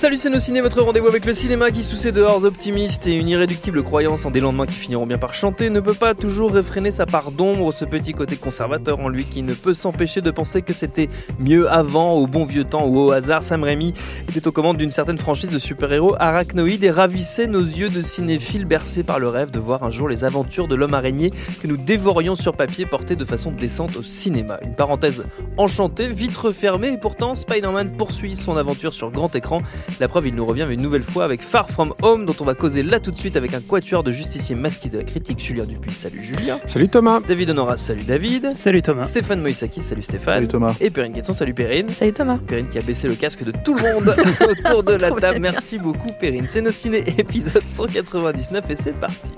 [0.00, 3.14] Salut c'est nos ciné, votre rendez-vous avec le cinéma qui sous ses dehors optimistes et
[3.14, 6.52] une irréductible croyance en des lendemains qui finiront bien par chanter ne peut pas toujours
[6.52, 10.30] réfréner sa part d'ombre, ce petit côté conservateur en lui qui ne peut s'empêcher de
[10.30, 13.42] penser que c'était mieux avant, au bon vieux temps ou au hasard.
[13.42, 13.92] Sam Raimi
[14.30, 18.64] était aux commandes d'une certaine franchise de super-héros arachnoïdes et ravissait nos yeux de cinéphiles
[18.64, 21.76] bercés par le rêve de voir un jour les aventures de l'homme araignée que nous
[21.76, 24.60] dévorions sur papier portées de façon décente au cinéma.
[24.62, 25.26] Une parenthèse
[25.58, 29.60] enchantée, vite refermée et pourtant Spider-Man poursuit son aventure sur grand écran
[29.98, 32.54] la preuve, il nous revient une nouvelle fois avec Far From Home, dont on va
[32.54, 35.64] causer là tout de suite avec un quatuor de justiciers masqués de la critique, Julien
[35.64, 35.92] Dupuis.
[35.92, 36.60] Salut Julien.
[36.66, 37.20] Salut Thomas.
[37.20, 38.52] David Honoras, salut David.
[38.56, 39.04] Salut Thomas.
[39.04, 40.34] Stéphane Moïsaki, salut Stéphane.
[40.34, 40.74] Salut Thomas.
[40.80, 41.88] Et Perrine Quetzon, salut Perrine.
[41.88, 42.38] Salut Thomas.
[42.46, 44.14] Perrine qui a baissé le casque de tout le monde
[44.50, 45.38] autour de la table.
[45.40, 46.46] Merci beaucoup Perrine.
[46.48, 49.30] C'est nos ciné épisode 199 et c'est parti.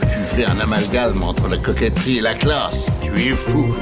[0.00, 2.90] Tu fais un amalgame entre la coquetterie et la classe.
[3.02, 3.74] Tu es fou.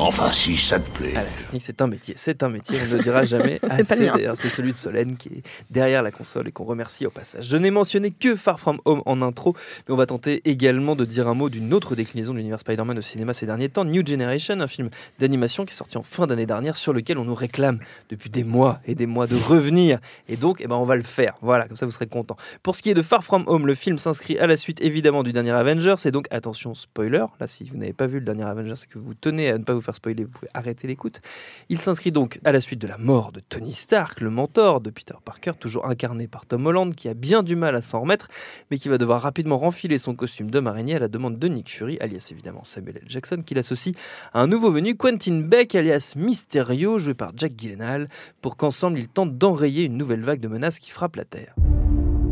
[0.00, 1.12] Enfin, si ça te plaît.
[1.16, 1.24] Ah,
[1.58, 3.96] c'est un métier, c'est un métier, on ne le dira jamais pas assez.
[3.96, 4.12] le mien.
[4.14, 7.46] D'ailleurs, c'est celui de Solène qui est derrière la console et qu'on remercie au passage.
[7.48, 9.56] Je n'ai mentionné que Far From Home en intro,
[9.88, 12.96] mais on va tenter également de dire un mot d'une autre déclinaison de l'univers Spider-Man
[12.96, 14.88] au cinéma ces derniers temps, New Generation, un film
[15.18, 18.44] d'animation qui est sorti en fin d'année dernière, sur lequel on nous réclame depuis des
[18.44, 19.98] mois et des mois de revenir.
[20.28, 21.34] Et donc, eh ben, on va le faire.
[21.42, 22.36] Voilà, comme ça vous serez contents.
[22.62, 25.24] Pour ce qui est de Far From Home, le film s'inscrit à la suite évidemment
[25.24, 28.44] du dernier Avengers, et donc attention, spoiler, là si vous n'avez pas vu le dernier
[28.44, 31.20] Avengers et que vous tenez à ne pas vous faire spoiler, vous pouvez arrêter l'écoute.
[31.68, 34.90] Il s'inscrit donc à la suite de la mort de Tony Stark, le mentor de
[34.90, 38.28] Peter Parker, toujours incarné par Tom Holland, qui a bien du mal à s'en remettre,
[38.70, 41.70] mais qui va devoir rapidement renfiler son costume d'homme araignée à la demande de Nick
[41.70, 43.04] Fury, alias évidemment Samuel L.
[43.08, 43.94] Jackson, qui l'associe
[44.32, 48.08] à un nouveau venu, Quentin Beck, alias Mysterio, joué par Jack Gyllenhaal,
[48.40, 51.54] pour qu'ensemble ils tentent d'enrayer une nouvelle vague de menaces qui frappe la Terre.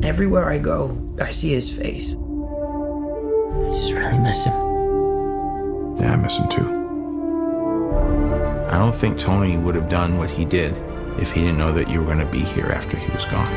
[0.02, 2.14] Everywhere I go, I see his face.
[2.14, 4.52] I just really miss him.
[5.98, 6.85] Yeah, I miss him too.
[8.68, 10.74] I don't think Tony would have done what he did
[11.18, 13.52] if he didn't know that you were going to be here after he was gone.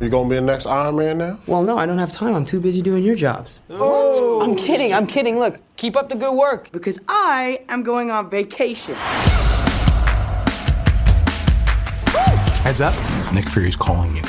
[0.00, 1.38] You gonna be the next Iron Man now?
[1.46, 2.34] Well, no, I don't have time.
[2.34, 3.60] I'm too busy doing your jobs.
[3.68, 4.42] What?
[4.42, 4.92] I'm kidding.
[4.92, 5.38] I'm kidding.
[5.38, 6.70] Look, keep up the good work.
[6.72, 8.94] Because I am going on vacation.
[12.64, 12.94] Heads up.
[13.32, 14.22] Nick Fury's calling you.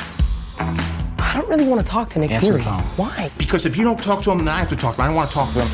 [1.36, 2.64] I don't really want to talk to Nick Answer Fury.
[2.96, 3.28] Why?
[3.36, 5.04] Because if you don't talk to him, then I have to talk to him.
[5.04, 5.68] I don't want to talk to him.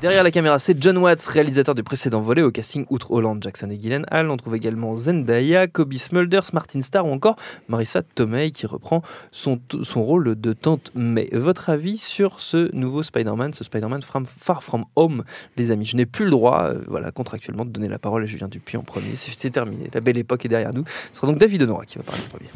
[0.00, 3.68] Derrière la caméra, c'est John Watts, réalisateur du précédent volet au casting outre Holland, Jackson
[3.68, 4.30] et Gyllenhaal.
[4.30, 7.36] On trouve également Zendaya, Kobe Smulders, Martin Starr ou encore
[7.68, 9.02] Marissa Tomei qui reprend
[9.32, 11.28] son, son rôle de tante May.
[11.34, 15.24] Votre avis sur ce nouveau Spider-Man, ce Spider-Man from- Far From Home,
[15.58, 15.84] les amis?
[15.84, 18.78] Je n'ai plus le droit, euh, voilà, contractuellement, de donner la parole à Julien Dupuis
[18.78, 19.14] en premier.
[19.14, 20.84] C'est c'est terminé, la belle époque est derrière nous.
[21.12, 22.48] Ce sera donc David Honora qui va parler en premier.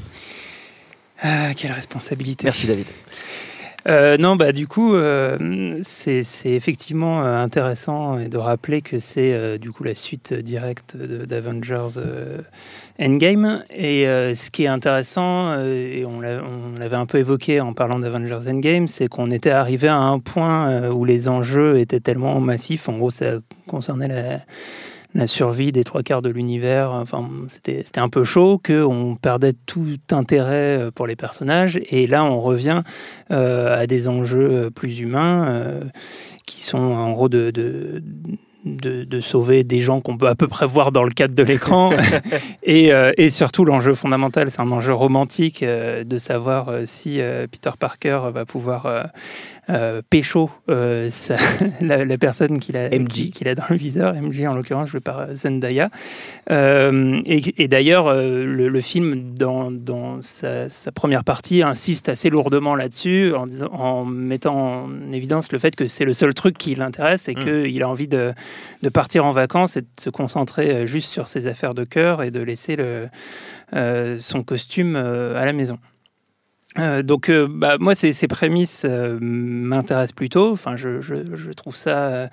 [1.27, 2.45] Ah, quelle responsabilité.
[2.45, 2.87] Merci David.
[3.87, 9.59] Euh, non, bah du coup, euh, c'est effectivement euh, intéressant de rappeler que c'est euh,
[9.59, 12.01] du coup la suite directe d'Avengers
[12.99, 13.63] Endgame.
[13.75, 17.99] Et ce qui est intéressant, et on l'a- on l'avait un peu évoqué en parlant
[17.99, 22.89] d'Avengers Endgame, c'est qu'on était arrivé à un point où les enjeux étaient tellement massifs.
[22.89, 24.41] En gros, ça concernait la
[25.15, 26.91] la survie des trois quarts de l'univers.
[26.91, 31.81] Enfin, c'était un peu chaud, qu'on perdait tout intérêt euh, pour les personnages.
[31.91, 32.83] Et là, on revient
[33.31, 35.85] euh, à des enjeux euh, plus humains euh,
[36.47, 37.51] qui sont en gros de.
[37.51, 38.03] de
[38.65, 41.43] de, de sauver des gens qu'on peut à peu près voir dans le cadre de
[41.43, 41.91] l'écran
[42.63, 47.21] et, euh, et surtout l'enjeu fondamental c'est un enjeu romantique euh, de savoir euh, si
[47.51, 49.11] Peter Parker va pouvoir
[49.71, 51.09] euh, pécho euh,
[51.81, 55.01] la, la personne qu'il a, qui- qu'il a dans le viseur, MJ en l'occurrence, joué
[55.01, 55.91] par euh, Zendaya.
[56.51, 62.31] Euh, et, et d'ailleurs, le, le film, dans, dans sa, sa première partie, insiste assez
[62.31, 63.33] lourdement là-dessus,
[63.73, 67.45] en, mettant en évidence le fait que c'est le seul truc qui l'intéresse et Mm.
[67.65, 68.33] qu'il a envie de,
[68.83, 72.31] de partir en vacances et de se concentrer juste sur ses affaires de cœur et
[72.31, 73.09] de laisser le,
[74.19, 75.79] son costume à la maison.
[76.79, 80.51] Euh, donc, euh, bah, moi, ces, ces prémices euh, m'intéressent plutôt.
[80.53, 82.29] Enfin, je, je, je trouve ça,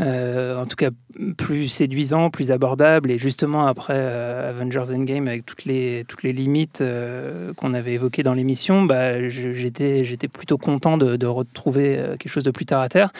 [0.00, 0.90] euh, en tout cas,
[1.36, 3.10] plus séduisant, plus abordable.
[3.10, 7.92] Et justement, après euh, Avengers Endgame, avec toutes les, toutes les limites euh, qu'on avait
[7.92, 12.66] évoquées dans l'émission, bah, j'étais j'étais plutôt content de, de retrouver quelque chose de plus
[12.66, 13.12] terre à terre.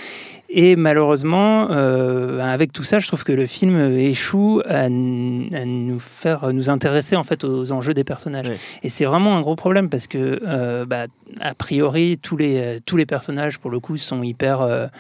[0.56, 6.70] Et malheureusement, avec tout ça, je trouve que le film échoue à, nous faire nous
[6.70, 8.52] intéresser en fait aux enjeux des personnages.
[8.84, 11.06] Et c'est vraiment un gros problème parce que, bah,
[11.40, 14.90] a priori, tous les, tous les personnages, pour le coup, sont hyper,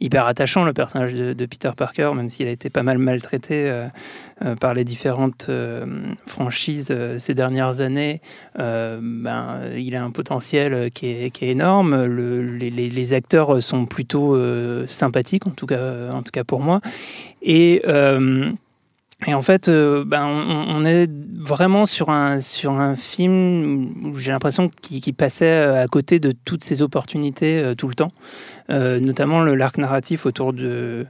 [0.00, 0.64] hyper attachants.
[0.64, 3.86] Le personnage de, Peter Parker, même s'il a été pas mal maltraité euh,
[4.44, 5.86] euh, par les différentes euh,
[6.26, 8.20] franchises ces dernières années,
[8.56, 12.04] ben, il a un potentiel qui est, qui est énorme.
[12.04, 14.36] Le- les, acteurs sont plutôt
[14.88, 16.80] sympathiques, en tout cas, en tout cas pour moi.
[17.42, 17.82] Et.
[19.24, 24.30] Et en fait, euh, ben, on, est vraiment sur un, sur un film où j'ai
[24.30, 28.12] l'impression qu'il passait euh, à côté de toutes ces opportunités euh, tout le temps,
[28.68, 31.06] Euh, notamment l'arc narratif autour de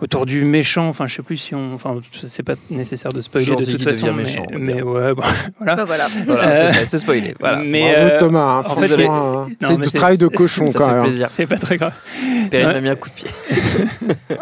[0.00, 0.88] autour du méchant.
[0.88, 1.74] Enfin, je sais plus si on.
[1.74, 5.22] Enfin, c'est pas nécessaire de spoiler Gentil de toute façon, mais, méchant, mais ouais, bon,
[5.58, 5.74] voilà.
[5.76, 6.08] Bah, voilà.
[6.26, 7.34] Voilà, Euh, c'est spoilé.
[7.38, 7.62] Voilà.
[7.64, 9.46] Mais Bravo euh, Thomas, hein, en fait, hein.
[9.60, 11.02] c'est mais du travail de cochon Ça quand même.
[11.04, 11.28] plaisir.
[11.30, 11.94] c'est pas très grave.
[12.50, 13.28] Perrine m'a mis un coup de pied.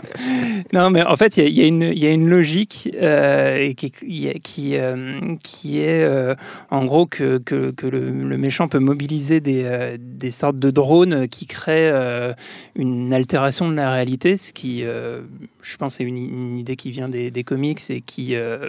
[0.73, 3.57] Non, mais en fait, il y y, a une- il y a une logique euh,
[3.57, 3.93] et qui,
[4.29, 6.35] a- qui, euh, qui est euh,
[6.71, 10.71] en gros que, que, que le, le méchant peut mobiliser des, euh, des sortes de
[10.71, 12.33] drones qui créent euh,
[12.77, 15.23] une altération de la réalité, ce qui, euh,
[15.63, 18.69] je pense, est une, une idée qui vient des, comics et qui euh,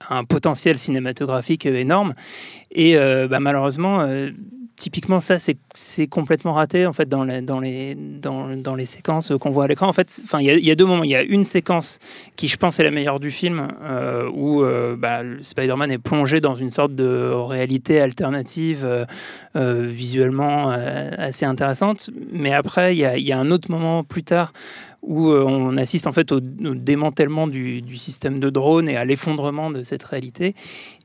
[0.00, 2.14] a un potentiel cinématographique énorme.
[2.70, 4.30] Et euh, bah, malheureusement, euh,
[4.82, 8.86] typiquement ça c'est c'est complètement raté en fait dans les dans les dans, dans les
[8.86, 9.86] séquences qu'on voit à l'écran.
[9.86, 11.04] En fait enfin il y, a- deux moments.
[11.04, 12.00] Il y a une séquence
[12.34, 16.40] qui je pense est la meilleure du film euh, où euh, bah, Spider-Man est plongé
[16.40, 19.04] dans une sorte de réalité alternative euh,
[19.54, 22.10] euh, visuellement euh, assez intéressante.
[22.32, 24.52] Mais après il y a un autre moment plus tard
[25.02, 29.04] où euh, on assiste en fait au, démantèlement du, du système de drone et à
[29.04, 30.54] l'effondrement de cette réalité.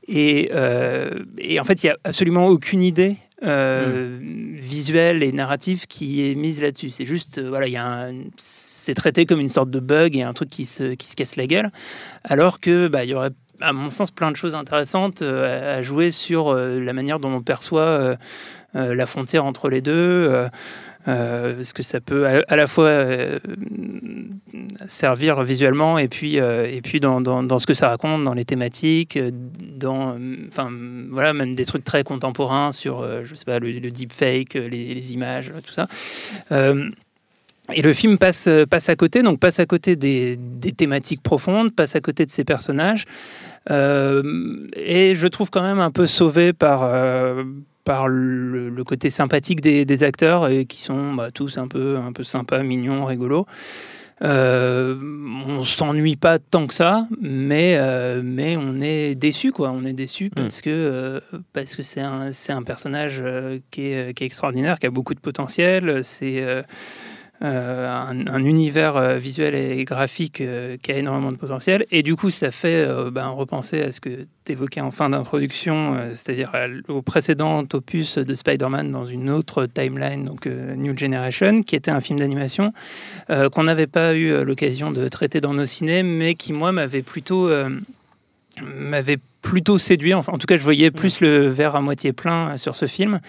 [0.08, 5.86] Et, euh, et en fait, il n'y a absolument aucune idée euh, visuelle et narrative
[5.86, 6.90] qui est mise là-dessus.
[6.90, 10.16] C'est juste, euh, voilà, il y a un- c'est traité comme une sorte de bug
[10.16, 11.70] et un truc qui se, qui se casse la gueule,
[12.24, 13.30] alors que bah, y aurait,
[13.60, 18.16] à mon sens, plein de choses intéressantes à, jouer sur la manière dont on perçoit
[18.74, 19.92] la frontière entre les deux.
[19.92, 20.48] euh,
[21.08, 23.38] euh, parce que ça peut à, la fois euh,
[24.86, 28.44] servir visuellement et puis, euh, et puis dans, dans, ce que ça raconte, dans les
[28.44, 30.70] thématiques, euh, dans, euh, enfin,
[31.10, 34.68] voilà, même des trucs très contemporains sur, euh, je sais pas, le, le deepfake, euh,
[34.68, 35.88] les, images, tout ça.
[36.52, 36.90] Euh,
[37.72, 41.22] et le film passe, euh, passe à côté, donc passe à côté des, des thématiques
[41.22, 43.06] profondes, passe à côté de ses personnages.
[43.70, 47.44] Euh, et je trouve quand même un peu sauvé par, euh,
[47.88, 51.96] par le, le côté sympathique des, des acteurs, et qui sont bah, tous un peu,
[51.96, 53.46] un peu sympas, mignons, rigolos.
[54.20, 54.94] Euh,
[55.46, 59.70] on s'ennuie pas tant que ça, mais, euh, mais on est déçu, quoi.
[59.70, 61.20] On est déçu parce que euh,
[61.54, 65.14] parce que c'est un, un personnage euh, qui, est, qui est extraordinaire, qui a beaucoup
[65.14, 66.04] de potentiel.
[66.04, 66.44] C'est
[67.40, 71.86] euh, un, un univers euh, visuel et graphique euh, qui a énormément de potentiel.
[71.92, 75.96] Et du coup, ça fait ben, repenser à ce que tu évoquais en fin d'introduction,
[76.12, 76.52] c'est-à-dire
[76.88, 82.00] au précédent opus de Spider-Man dans une autre timeline, donc New Generation, qui était un
[82.00, 82.72] film d'animation
[83.28, 87.50] qu'on n'avait pas eu l'occasion de traiter dans nos ciné, mais qui, moi, m'avait plutôt,
[88.62, 90.14] m'avait plutôt séduit.
[90.14, 93.20] En tout cas, je voyais plus le verre à moitié plein sur ce film,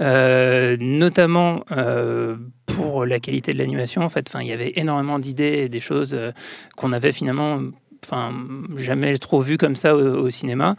[0.00, 2.36] euh, notamment euh,
[2.66, 4.02] pour la qualité de l'animation.
[4.02, 6.32] En fait, il y avait énormément d'idées et des choses euh,
[6.76, 7.60] qu'on avait finalement
[8.04, 8.32] enfin
[8.76, 10.76] jamais trop vu comme ça au, cinéma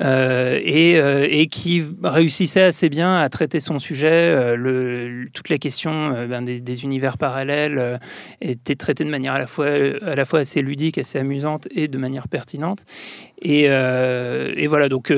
[0.00, 5.58] euh, et, euh, et qui réussissait assez bien à traiter son sujet euh, toute la
[5.58, 7.98] question ben, des, univers parallèles
[8.40, 12.84] était traitée de manière à la fois assez ludique assez amusante et de manière pertinente.
[13.40, 13.68] Et,
[14.68, 15.12] voilà donc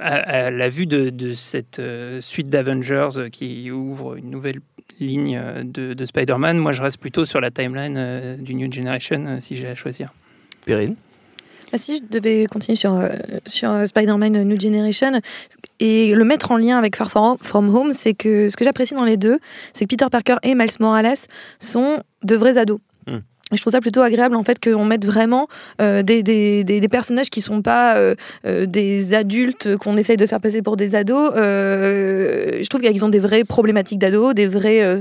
[0.00, 1.80] à, la vue de, cette
[2.20, 4.60] suite d'Avengers qui ouvre une nouvelle
[5.00, 9.56] ligne de, de Spider-Man moi je reste plutôt sur la timeline du New Generation si
[9.56, 10.12] j'ai à choisir
[11.76, 13.08] Si je devais continuer sur, euh,
[13.44, 15.20] sur euh, Spider-Man euh, New Generation
[15.80, 19.04] et le mettre en lien avec Far From Home, c'est que ce que j'apprécie dans
[19.04, 19.38] les deux,
[19.74, 21.18] c'est que Peter Parker et Miles Morales
[21.60, 22.80] sont de vrais ados.
[23.52, 25.48] Je trouve ça plutôt agréable en fait qu'on mette vraiment
[25.80, 28.14] euh, des, des, des, des personnages qui sont pas euh,
[28.46, 31.32] euh, des adultes qu'on essaye de faire passer pour des ados.
[31.34, 35.00] Je trouve qu'ils ont des vraies problématiques d'ados, des vraies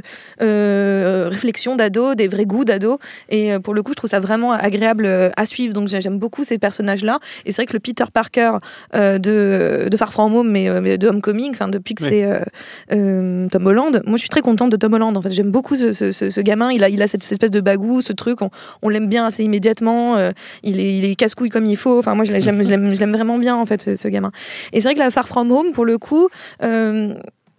[1.29, 2.97] réflexions d'ados, des vrais goûts d'ados.
[3.29, 5.73] Et pour le coup, je trouve ça vraiment agréable à suivre.
[5.73, 7.19] Donc j'ai- j'aime beaucoup ces personnages-là.
[7.45, 8.51] Et c'est vrai que le Peter Parker
[8.93, 12.09] de, de Far From Home, mais, mais de Homecoming, enfin depuis que Oui.
[12.11, 15.15] c'est Tom Holland, moi je suis très contente de Tom Holland.
[15.17, 16.71] En fait, j'aime beaucoup ce, ce- ce- ce gamin.
[16.71, 18.36] Il a, il a cette, cette espèce de bagou, ce truc.
[18.81, 20.15] On, l'aime bien assez immédiatement.
[20.15, 20.31] euh,
[20.63, 21.99] il est, il est casse-couille comme il faut.
[21.99, 24.31] Enfin, moi, je l'aime, vraiment bien, en fait, ce, ce gamin.
[24.73, 26.29] Et c'est vrai que la Far From Home, pour le coup,
[26.63, 27.15] euh,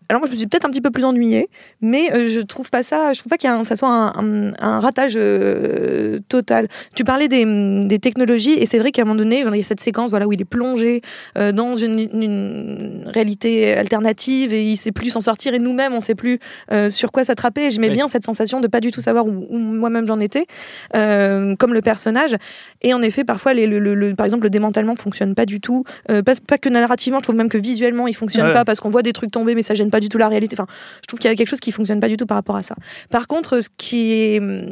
[0.08, 1.48] alors moi, je me suis peut-être un petit peu plus ennuyée,
[1.82, 3.12] mais euh, je trouve pas ça.
[3.12, 6.68] Je trouve pas qu'il y a un- ça soit un, un- un ratage euh, total.
[6.94, 7.44] Tu parlais des,
[7.84, 10.26] des technologies, et c'est vrai qu'à un moment donné, il y a cette séquence, voilà,
[10.26, 11.02] où il est plongé
[11.36, 15.54] euh, dans une, une réalité alternative et il sait plus s'en sortir.
[15.54, 16.38] Et nous-mêmes, on sait plus
[16.72, 17.70] euh, sur quoi s'attraper.
[17.70, 17.94] J'aimais Oui.
[17.94, 20.46] bien cette sensation de pas du tout savoir où, où moi-même j'en étais,
[20.92, 22.36] comme le personnage.
[22.82, 25.60] Et en effet, parfois, les, le, le- le- par exemple, le démantèlement fonctionne pas du
[25.60, 25.84] tout.
[26.06, 28.52] Pas, pas que narrativement, je trouve même que visuellement, il fonctionne Ouais.
[28.52, 30.56] pas parce qu'on voit des trucs tomber, mais ça gêne pas du tout la réalité.
[30.58, 30.66] Enfin,
[31.02, 32.62] je trouve qu'il y a quelque chose qui fonctionne pas du tout par rapport à
[32.62, 32.74] ça.
[33.10, 34.66] Par contre, ce qui est hum,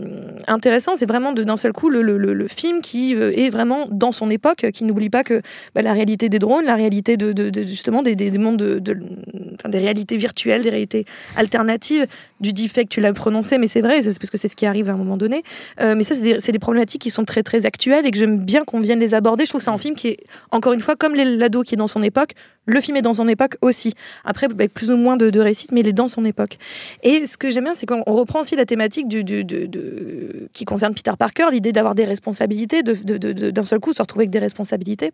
[0.47, 4.31] intéressant, c'est vraiment d'un seul coup le, le- film qui euh, est vraiment dans son
[4.31, 5.43] époque, qui n'oublie pas que
[5.75, 7.35] bah, la réalité des drones, la réalité de,
[7.67, 11.05] justement des, des- des mondes de, des réalités virtuelles, des réalités
[11.37, 12.07] alternatives,
[12.41, 14.91] du deepfake, tu l'as prononcé, mais c'est vrai, c'est parce que c'est ce qui arrive
[14.91, 15.43] à un moment donné.
[15.81, 18.39] Euh, mais ça, c'est des, des problématiques qui sont très très actuelles et que j'aime
[18.39, 19.45] bien qu'on vienne les aborder.
[19.45, 20.19] Je trouve que c'est un film qui est,
[20.51, 22.33] encore une fois, comme l'ado qui est dans son époque,
[22.67, 23.95] le film est dans son époque aussi.
[24.25, 26.59] Après, avec plus ou moins de, de réussite, mais il est dans son époque.
[27.03, 29.67] Et ce que j'aime bien, c'est qu'on on reprend aussi la thématique du, du- de-
[29.67, 34.25] de- qui concerne Peter Parker, l'idée d'avoir des responsabilités, de- d'un seul coup se retrouver
[34.25, 35.13] avec des responsabilités.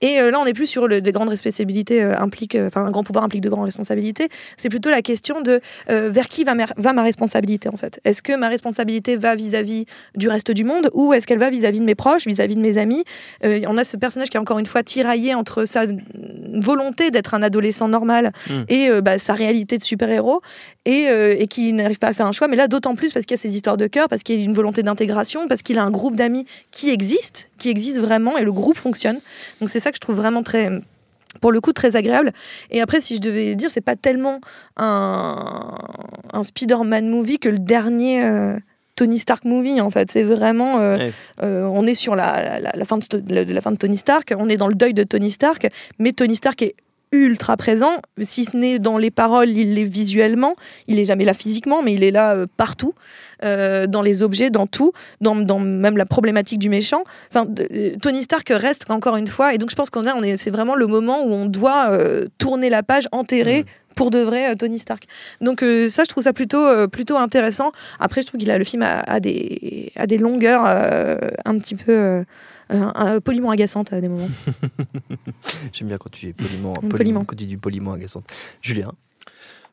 [0.00, 2.84] Et euh, là, on n'est plus sur le, des grandes responsabilités euh, impliquent, euh, enfin,
[2.84, 4.28] un grand pouvoir implique de grandes responsabilités.
[4.56, 5.60] C'est plutôt la question de
[5.90, 8.00] euh, vers qui va ma, va ma responsabilité en fait?
[8.04, 11.80] Est-ce que ma responsabilité va vis-à-vis du reste du monde ou est-ce qu'elle va vis-à-vis
[11.80, 13.04] de mes proches, vis-à-vis de mes amis?
[13.44, 15.86] Euh, On a ce personnage qui est encore une fois tiraillé entre sa
[16.54, 18.62] volonté d'être un adolescent normal Mm.
[18.68, 20.40] et euh, bah, sa réalité de super-héros
[20.84, 21.06] et,
[21.40, 22.46] et qui n'arrive pas à faire un choix.
[22.46, 24.42] Mais là, d'autant plus parce qu'il y a ces histoires de cœur, parce qu'il y
[24.42, 28.38] a une volonté d'intégration, parce qu'il a un groupe d'amis qui existe, qui existe vraiment
[28.38, 29.18] et le groupe fonctionne.
[29.60, 30.68] Donc c'est ça que je trouve vraiment très
[31.40, 32.32] pour le coup très agréable.
[32.70, 34.40] Et après si je devais dire c'est pas tellement
[34.76, 35.74] un,
[36.32, 38.56] un Spider-Man movie que le dernier euh,
[38.94, 40.10] Tony Stark movie en fait.
[40.10, 41.12] C'est vraiment euh, Ouais.
[41.42, 44.32] euh, on est sur la, la, la fin de, la- la fin de Tony Stark
[44.38, 46.74] on est dans le deuil de Tony Stark mais Tony Stark est
[47.12, 50.54] ultra présent si ce n'est dans les paroles il l'est visuellement
[50.88, 52.94] il est jamais là physiquement mais il est là euh, partout
[53.44, 57.68] euh, dans les objets dans tout dans, dans même la problématique du méchant Enfin, de-
[57.72, 60.36] euh, Tony Stark reste encore une fois, et donc je pense qu'on a, on est,
[60.36, 63.64] c'est vraiment le moment où on doit euh, tourner la page, enterrer
[63.94, 65.04] pour de vrai Tony Stark.
[65.40, 67.72] Donc euh, ça, je trouve ça plutôt, euh, plutôt intéressant.
[67.98, 71.16] Après, je trouve qu'il a le film a, a des, a des longueurs euh,
[71.46, 72.24] un petit peu
[73.24, 74.28] poliment agaçantes à des moments.
[75.72, 76.88] J'aime bien quand tu es poliment, Poliment.
[76.96, 78.24] poliment, quand tu dis poliment agaçante.
[78.60, 78.92] Julien,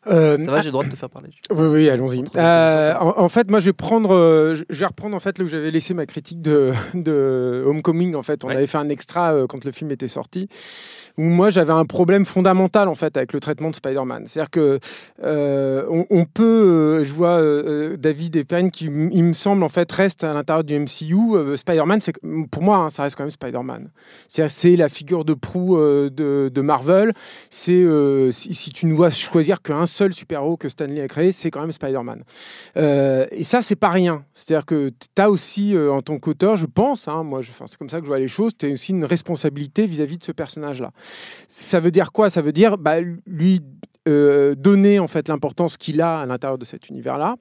[0.08, 2.24] Euh, ça va, j'ai le droit de te faire parler Oui, oui, allons-y.
[2.36, 5.46] Euh, en, en fait, moi, je vais prendre, euh, je vais reprendre en fait là
[5.46, 8.16] où j'avais laissé ma critique de, de Homecoming.
[8.16, 8.56] En fait, on Ouais.
[8.58, 10.50] avait fait un extra euh, quand le film était sorti,
[11.18, 14.26] où moi j'avais un problème fondamental en fait avec le traitement de Spider-Man.
[14.28, 14.80] C'est-à-dire que
[15.24, 17.40] on, on peut, je vois
[17.98, 21.56] David et Payne qui, il me semble en fait reste à l'intérieur du MCU.
[21.56, 22.14] Spider-Man, c'est
[22.52, 23.90] pour moi, hein, ça reste quand même Spider-Man.
[24.28, 26.10] C'est la figure de proue de,
[26.54, 27.14] de Marvel.
[27.50, 27.86] C'est
[28.32, 31.62] si, si tu ne dois choisir qu'un seul super-héros que Stanley a créé, c'est quand
[31.62, 32.24] même Spider-Man.
[32.78, 34.26] Euh, et ça, c'est pas rien.
[34.34, 37.90] C'est-à-dire que tu as aussi, euh, en tant qu'auteur, je pense, hein, moi, c'est comme
[37.90, 40.92] ça que je vois les choses, tu as aussi une responsabilité vis-à-vis de ce personnage-là.
[41.48, 42.30] Ça veut dire quoi?
[42.30, 43.62] Ça veut dire bah, lui
[44.08, 47.36] euh, donner en fait l'importance qu'il a à l'intérieur de cet univers-là.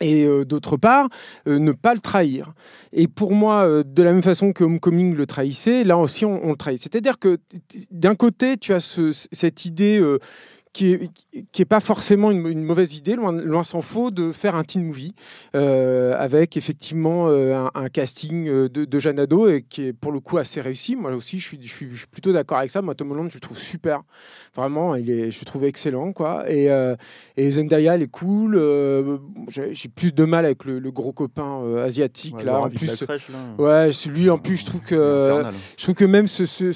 [0.00, 1.08] Et d'autre part,
[1.44, 2.52] ne pas le trahir.
[2.92, 6.56] Et pour moi, de la même façon que Homecoming le trahissait, là aussi on, le
[6.56, 6.80] trahit.
[6.80, 7.38] C'est-à-dire que
[7.90, 10.00] d'un côté, tu as ce- cette idée
[10.72, 11.10] qui est,
[11.52, 14.64] qui est pas forcément une, une mauvaise idée, loin, loin s'en faut, de faire un
[14.64, 15.14] teen movie
[15.54, 19.92] euh, avec effectivement euh, un, un casting euh, de, de jeunes ados et qui est
[19.92, 20.94] pour le coup assez réussi.
[20.96, 22.82] Moi aussi, je suis, je suis, je suis plutôt d'accord avec ça.
[22.82, 24.02] Moi, Tom Holland, je le trouve super.
[24.54, 26.12] Vraiment, il est, je le trouve excellent.
[26.12, 26.50] Quoi.
[26.50, 26.96] Et, euh,
[27.36, 28.54] et Zendaya, elle est cool.
[28.56, 32.36] Euh, J'ai plus de mal avec le, le gros copain asiatique.
[32.36, 33.62] Ouais, là, en plus, Vite-la-Crèche, là.
[33.86, 35.42] Ouais, celui en plus, je trouve que
[35.76, 36.72] je trouve que même ce, ce,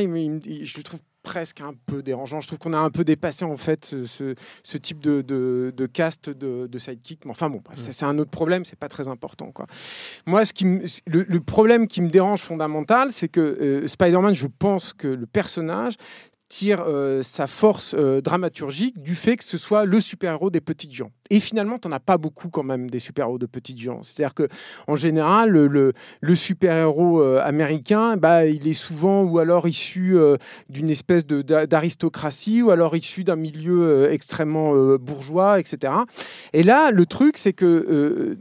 [0.00, 2.40] il me- il- je le trouve presque un peu dérangeant.
[2.40, 6.30] Je trouve qu'on a un peu dépassé en fait ce, type de, de, de cast
[6.30, 7.24] de, de sidekick.
[7.24, 8.64] Mais enfin bon, bref, ça, c'est un autre problème.
[8.64, 9.66] C'est pas très important, quoi.
[10.26, 14.34] Moi, ce qui me- le, le problème qui me dérange fondamental, c'est que euh, Spider-Man,
[14.34, 15.94] je pense que le personnage
[16.50, 20.92] tire euh, sa force euh, dramaturgique du fait que ce soit le super-héros des petites
[20.92, 21.12] gens.
[21.30, 24.02] Et finalement, tu n'en as pas beaucoup quand même des super-héros de petites gens.
[24.02, 24.48] C'est-à-dire que
[24.88, 25.92] en général, le,
[26.34, 30.16] super-héros euh, américain, bah, il est souvent ou alors issu
[30.68, 35.92] d'une espèce d'aristocratie ou alors issu d'un milieu extrêmement bourgeois, etc.
[36.52, 38.36] Et là, le truc, c'est que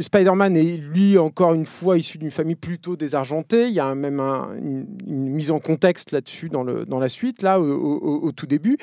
[0.00, 3.68] Spider-Man est lui encore une fois issu d'une famille plutôt désargentée.
[3.68, 8.32] Il y a même une, mise en contexte là-dessus dans le la suite, là, au,
[8.32, 8.78] tout début.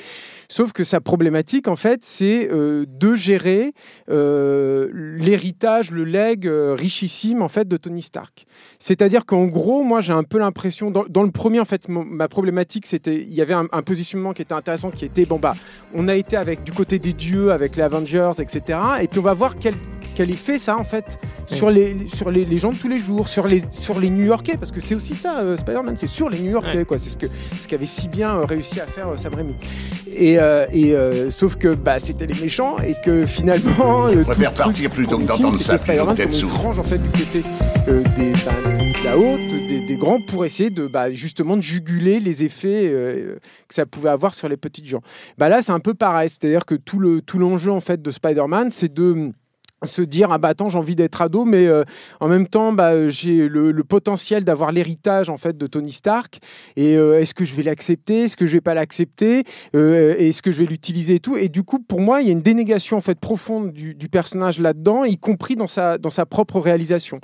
[0.50, 3.74] Sauf que sa problématique, en fait, c'est euh, de gérer
[4.10, 8.46] euh, l'héritage, le leg euh, richissime, en fait, de Tony Stark.
[8.80, 12.86] C'est-à-dire qu'en gros, moi, j'ai un peu l'impression, dans, le premier, en fait, ma problématique,
[12.86, 15.54] c'était, il y avait un, positionnement qui était intéressant, qui était, bon, bah,
[15.94, 18.80] on a été avec du côté des dieux, avec les Avengers, etc.
[19.02, 19.74] Et puis, on va voir quel,
[20.14, 23.28] quel effet ça, en fait, sur, les, sur les, les, gens de tous les jours,
[23.28, 26.86] sur les, sur les New-Yorkais, parce que c'est aussi ça, Spider-Man, c'est sur les New-Yorkais,
[26.86, 26.98] quoi.
[26.98, 27.28] C'est ce que,
[27.60, 29.56] ce qu'avait si bien euh, réussi à faire euh, Sam Raimi.
[30.16, 30.96] Et, euh, et
[31.32, 34.12] sauf que bah, c'était les méchants et que finalement.
[34.12, 35.78] Je préfère partir plutôt que d'entendre ça.
[35.78, 40.46] Spider-Man, se range en fait du côté des, bah, de la haute, des, grands, pour
[40.46, 42.92] essayer de bah, justement de juguler les effets
[43.68, 45.02] que ça pouvait avoir sur les petites gens.
[45.38, 48.12] Bah, là, c'est un peu pareil, c'est-à-dire que tout le tout l'enjeu en fait de
[48.12, 49.34] Spider-Man, c'est de
[49.84, 51.84] se dire ah bah attends j'ai envie d'être ado mais euh,
[52.20, 56.40] en même temps bah, j'ai le, potentiel d'avoir l'héritage en fait de Tony Stark.
[56.78, 58.24] Et euh, est-ce que je vais l'accepter?
[58.24, 59.44] Est-ce que je vais pas l'accepter?
[59.76, 61.36] Euh, est-ce que je vais l'utiliser et tout?
[61.36, 64.60] Et du coup pour moi il y a une dénégation en fait profonde du, personnage
[64.60, 67.20] là-dedans y compris dans sa dans sa propre réalisation.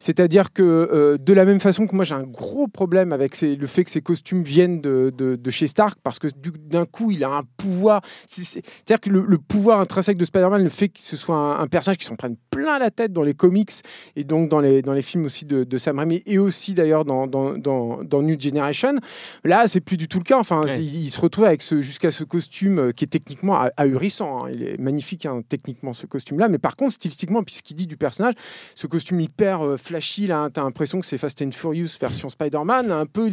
[0.00, 3.84] C'est-à-dire que de la même façon que moi j'ai un gros problème avec le fait
[3.84, 7.42] que ces costumes viennent de, de, chez Stark parce que d'un coup il a un
[7.56, 8.02] pouvoir.
[8.26, 12.06] C'est-à-dire que le, pouvoir intrinsèque de Spider-Man le fait que ce soit un personnage qui
[12.06, 13.70] s'en prennent plein la tête dans les comics
[14.16, 17.04] et donc dans les, dans les films aussi de, de Sam Raimi et aussi d'ailleurs
[17.04, 18.96] dans, dans, dans, New Generation.
[19.44, 20.38] Là, c'est plus du tout le cas.
[20.38, 24.44] Enfin, il, se retrouve avec ce, jusqu'à ce costume euh, qui est techniquement ahurissant.
[24.44, 24.50] Hein.
[24.52, 28.34] Il est magnifique hein, techniquement ce costume-là, mais par contre stylistiquement, puisqu'il dit du personnage,
[28.74, 32.28] ce costume hyper euh, flashy là, hein, t'as l'impression que c'est Fast and Furious version
[32.28, 32.90] Spider-Man.
[32.90, 33.30] Un peu,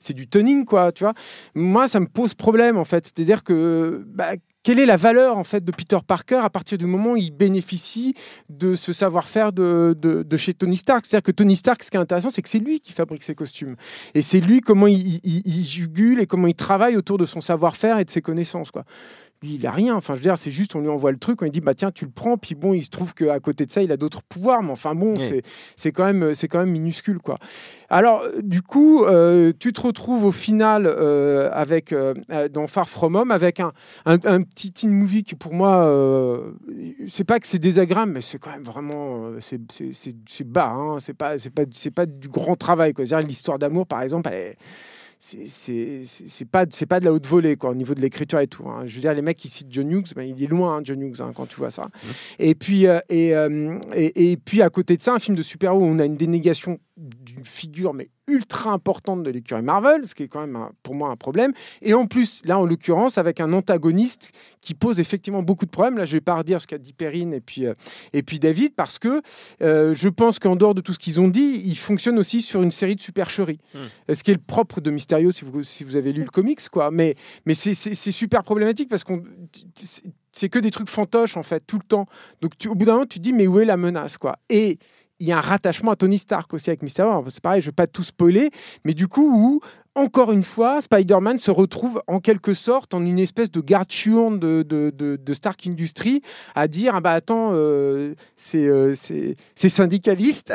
[0.00, 1.14] c'est du toning quoi, tu vois.
[1.54, 3.06] Moi, ça me pose problème en fait.
[3.06, 4.32] C'est-à-dire que bah,
[4.66, 7.30] quelle est la valeur en fait de Peter Parker à partir du moment où il
[7.30, 8.16] bénéficie
[8.48, 11.06] de ce savoir-faire de, chez Tony Stark?
[11.06, 13.36] C'est-à-dire que Tony Stark, ce qui est intéressant, c'est que c'est lui qui fabrique ses
[13.36, 13.76] costumes.
[14.16, 18.00] Et c'est lui comment il, il, jugule et comment il travaille autour de son savoir-faire
[18.00, 18.72] et de ses connaissances.
[18.72, 18.84] Quoi
[19.42, 19.94] il a rien.
[19.94, 21.74] Enfin, je veux dire, c'est juste, on lui envoie le truc, on lui dit, bah
[21.74, 22.36] tiens, tu le prends.
[22.36, 24.62] Puis bon, il se trouve qu'à côté de ça, il a d'autres pouvoirs.
[24.62, 25.14] Mais enfin, bon,
[25.76, 27.38] c'est quand, même, quand même minuscule, quoi.
[27.88, 32.14] Alors, du coup, euh, tu te retrouves au final euh, avec, euh,
[32.50, 33.72] dans Far From Home avec un,
[34.04, 35.90] un, petit teen movie qui, pour moi,
[37.08, 39.32] c'est pas que c'est désagréable, mais c'est quand même vraiment.
[39.40, 40.70] c'est bas.
[40.70, 40.98] Hein.
[41.00, 42.92] C'est pas, pas, pas du grand travail.
[43.26, 44.56] L'histoire d'amour, par exemple, elle est
[45.18, 46.04] c'est
[46.50, 48.82] pas c'est pas de la haute volée quoi au niveau de l'écriture et tout hein.
[48.84, 51.00] je veux dire les mecs qui citent John Hughes ben, il est loin hein, John
[51.00, 52.08] Hughes hein, quand tu vois ça mmh.
[52.38, 55.80] et puis euh, euh, et, et, puis à côté de ça un film de super-héros
[55.80, 60.24] où on a une dénégation d'une figure mais ultra importante de l'écurie Marvel, ce qui
[60.24, 61.52] est quand même pour moi un problème.
[61.82, 65.96] Et en plus, là en l'occurrence, avec un antagoniste qui pose effectivement beaucoup de problèmes.
[65.96, 67.74] Là, je vais pas redire ce qu'a dit Perrine et puis, euh,
[68.12, 69.22] et puis David, parce que
[69.62, 72.62] euh, je pense qu'en dehors de tout ce qu'ils ont dit, ils fonctionnent aussi sur
[72.62, 73.60] une série de supercheries.
[73.74, 74.12] Hmm.
[74.12, 76.68] Ce qui est le propre de Mysterio, si vous, si vous avez lu le comics,
[76.68, 76.90] quoi.
[76.90, 79.22] Mais, mais c'est super problématique parce qu'on
[80.36, 82.06] c'est que des trucs fantoches en fait tout le temps.
[82.42, 84.38] Donc au bout d'un moment, tu te dis mais où est la menace quoi?
[84.50, 84.78] Et
[85.18, 87.24] il y a un rattachement à Tony Stark aussi avec Mysterio.
[87.28, 88.50] C'est pareil, je ne vais pas tout spoiler,
[88.84, 89.60] mais du coup, où
[89.96, 94.38] encore une fois, Spider-Man se retrouve en quelque sorte en une espèce de garde chiourne
[94.38, 96.22] de, Stark Industries
[96.54, 98.14] à dire ah bah attends, euh,
[98.54, 100.52] euh, c'est syndicaliste.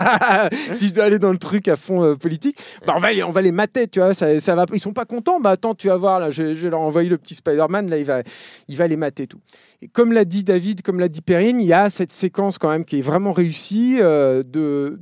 [0.72, 3.22] si je dois aller dans le truc à fond euh, politique, bah on, va les,
[3.24, 4.14] on va les mater, tu vois.
[4.14, 5.40] Ça, ils sont pas contents.
[5.40, 8.04] Bah attends, tu vas voir, là, je, vais leur envoyer le petit Spider-Man, là, il
[8.04, 8.22] va,
[8.68, 9.40] il va les mater tout.
[9.82, 12.70] Et comme l'a dit David, comme l'a dit Perrine, il y a cette séquence quand
[12.70, 14.98] même qui est vraiment réussie de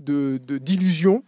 [0.59, 1.23] d'illusion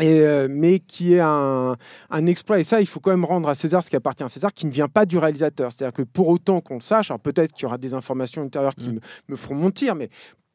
[0.00, 1.76] et, euh, mais qui est un,
[2.10, 2.58] un, exploit.
[2.58, 4.66] Et ça, il faut quand même rendre à César ce qui appartient à César, qui
[4.66, 5.72] ne vient pas du réalisateur.
[5.72, 8.74] C'est-à-dire que pour autant qu'on le sache, alors peut-être qu'il y aura des informations intérieures
[8.74, 8.94] qui mm.
[8.94, 10.08] me, me, feront mentir, mais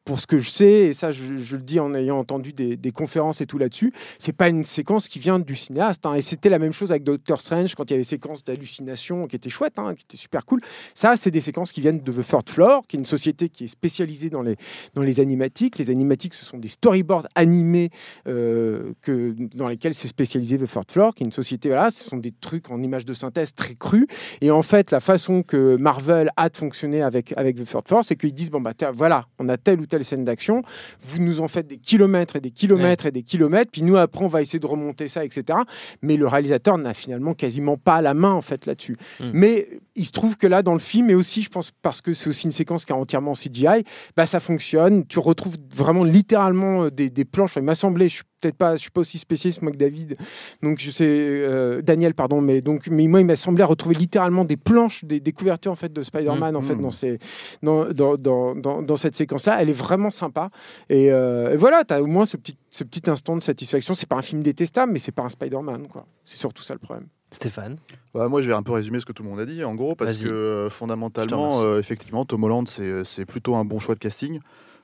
[0.04, 3.40] pour ce que je sais, et ça je, le dis en ayant entendu des, conférences
[3.40, 6.06] et tout là-dessus, c'est pas une séquence qui vient du cinéaste.
[6.06, 6.14] Hein.
[6.14, 9.26] et c'était la même chose avec Doctor Strange quand il y avait des séquences d'hallucination
[9.26, 10.60] qui étaient chouettes, hein, qui étaient super cool.
[10.94, 13.64] Ça, c'est des séquences qui viennent de The Third Floor, qui est une société qui
[13.64, 14.56] est spécialisée dans les,
[14.94, 15.78] dans les animatiques.
[15.78, 17.90] Les animatiques, ce sont des storyboards animés
[18.28, 22.04] euh, que, dans lesquels c'est spécialisé The Third Floor, qui est une société, voilà, ce
[22.04, 24.06] sont des trucs en images de synthèse très crus.
[24.40, 28.04] Et en fait, la façon que Marvel a de fonctionner avec, avec The Third Floor,
[28.04, 30.62] c'est qu'ils disent, bon, bah, voilà, on a tel ou tel telle scène d'action,
[31.02, 34.24] vous nous en faites des kilomètres et des kilomètres et des kilomètres, puis nous après
[34.24, 35.58] on va essayer de remonter ça, etc.
[36.02, 38.96] Mais le réalisateur n'a finalement quasiment pas la main en fait là-dessus.
[39.20, 39.30] Mm.
[39.32, 42.12] Mais il se trouve que là dans le film, et aussi je pense parce que
[42.12, 43.84] c'est aussi une séquence qui est entièrement CGI,
[44.16, 45.06] bah ça fonctionne.
[45.06, 47.50] Tu retrouves vraiment littéralement euh, des, des planches.
[47.50, 49.76] Enfin, il m'a semblé, je suis peut-être pas, je suis pas aussi spécialiste moi que
[49.76, 50.16] David,
[50.62, 54.44] donc je sais euh, Daniel pardon, mais donc mais moi il m'a semblé retrouver littéralement
[54.44, 56.82] des planches, des, des couvertures en fait de Spider-Man en fait Mm.
[56.82, 57.18] dans ces
[57.62, 59.56] dans, dans, dans, dans, dans cette séquence-là.
[59.60, 60.50] Elle est vraiment sympa.
[60.88, 63.94] Et, euh, et voilà, tu as au moins ce petit, ce petit instant de satisfaction.
[63.94, 65.86] C'est pas un film détestable, mais c'est pas un Spider-Man.
[65.88, 66.06] quoi.
[66.24, 67.06] C'est surtout ça le problème.
[67.30, 67.76] Stéphane?
[68.14, 69.74] Ouais, moi, je vais un peu résumer ce que tout le monde a dit, en
[69.74, 73.94] gros, parce que euh, fondamentalement, euh, effectivement, Tom Holland, c'est c'est plutôt un bon choix
[73.94, 74.38] de casting.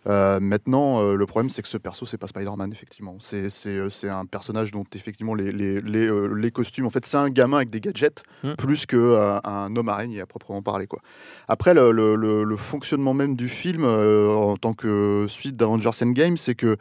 [0.06, 3.16] Euh, maintenant, euh, le problème, c'est que ce perso, c'est pas Spider-Man, effectivement.
[3.20, 7.18] C'est euh, un personnage dont, effectivement, les, les, les, euh, les costumes, en fait, c'est
[7.18, 8.54] un gamin avec des gadgets, Hmm.
[8.56, 10.86] plus qu'un un homme araignée à proprement parler.
[10.86, 11.00] Quoi.
[11.48, 16.36] Après, le, le- le- le fonctionnement même du film, en tant que suite d'Avengers Endgame,
[16.38, 16.76] c'est que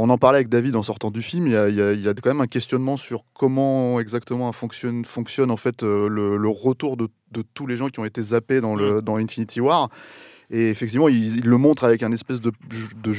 [0.00, 1.46] on en parlait avec David en sortant du film.
[1.48, 3.98] Il y a, il y a- il y a quand même un questionnement sur comment
[4.00, 8.04] exactement fonctionne, fonctionne en fait le, le retour de, de tous les gens qui ont
[8.04, 9.90] été zappés dans, le, dans Infinity War.
[10.50, 12.52] Et effectivement, il, il le montre avec un espèce de,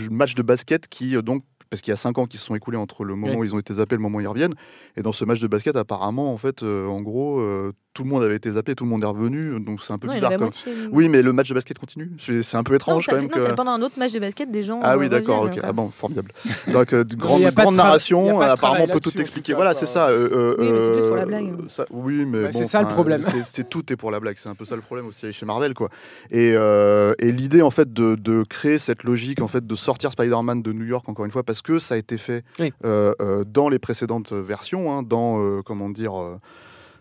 [0.10, 2.56] match de basket qui euh, donc parce qu'il y a cinq ans qui se sont
[2.56, 4.56] écoulés entre le moment où ils ont été zappés et le moment où ils reviennent.
[4.98, 8.10] Et dans ce match de basket, apparemment, en fait, euh, en gros, euh, tout le
[8.10, 9.60] monde avait été zappé, tout le monde est revenu.
[9.60, 10.32] Donc c'est un peu Non, bizarre.
[10.32, 10.71] comme- moitié.
[10.91, 12.12] Oui, mais le match de basket continue.
[12.19, 13.25] C'est un peu Non, étrange ça- quand même.
[13.25, 14.80] non, c'est que- pendant un autre match de basket, des gens.
[14.84, 15.49] ah euh, oui, d'accord, ok.
[15.54, 15.62] enfin.
[15.63, 16.32] Ah bon, formidable.
[16.71, 19.19] Donc, euh, grande, y a pas de grande narration, pas de apparemment, on peut tout
[19.19, 19.54] expliquer.
[19.54, 20.10] Voilà, c'est ça.
[20.10, 21.54] euh, euh, Oui, mais c'est juste pour la euh, blague.
[21.69, 23.21] ça- oui, mais Ouais, bon, c'est ça, le problème.
[23.45, 24.36] c'est- tout est pour la blague.
[24.38, 25.89] C'est un peu ça le problème aussi chez Marvel, quoi.
[26.32, 30.12] Et, euh, et l'idée, en fait, de, de créer cette logique, en fait, de sortir
[30.12, 32.71] Spider-Man de New York, encore une fois, parce que ça a été fait Oui.
[32.86, 36.13] euh, euh, dans les précédentes versions, hein, dans, euh, comment dire...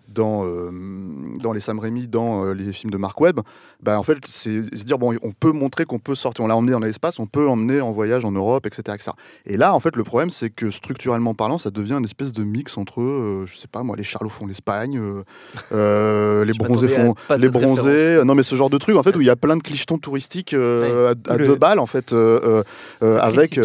[0.09, 0.71] euh, dans, euh,
[1.43, 3.41] dans les Sam Raimi, dans euh, les films de Mark Webb,
[3.83, 6.57] bah, en fait, c'est se dire, bon, on peut montrer qu'on peut sortir, on l'a
[6.57, 8.83] emmené dans l'espace, on peut emmener en voyage en Europe, etc.
[8.95, 9.11] etc.
[9.47, 12.43] Et là, en fait, le problème, c'est que structurellement parlant, ça devient une espèce de
[12.45, 15.23] mix entre, euh, je sais pas moi, les Charlots font l'Espagne, euh,
[15.73, 19.21] euh, les bronzés font les bronzés, non mais ce genre de truc, en fait, où
[19.21, 22.13] il y a plein de clichetons touristiques euh, à, à Le- deux balles, en fait,
[22.13, 22.63] euh, euh,
[23.03, 23.59] euh, avec.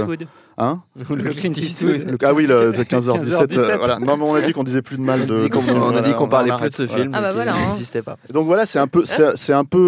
[0.60, 0.64] Euh.
[0.64, 2.12] Hein Le Clint Eastwood.
[2.12, 2.86] Le- ah oui, le, 15h17.
[2.86, 3.58] 15h17.
[3.58, 4.00] euh, voilà.
[4.00, 5.34] Non, mais on a dit qu'on disait plus de mal de.
[5.34, 7.68] On a dit qu'on- dit qu'on parlait plus de ce film, Ah bah voilà, hein.
[7.70, 8.18] n'existait pas.
[8.32, 9.80] donc voilà, c'est un peu, c'est un peu,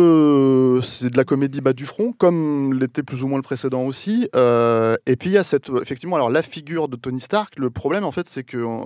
[0.80, 3.84] euh, c'est de la comédie bas du front, comme l'était plus ou moins le précédent
[3.84, 4.30] aussi.
[4.36, 7.54] Euh, et puis il y a cette, effectivement, alors la figure de Tony Stark.
[7.58, 8.78] Le problème en fait, c'est que euh,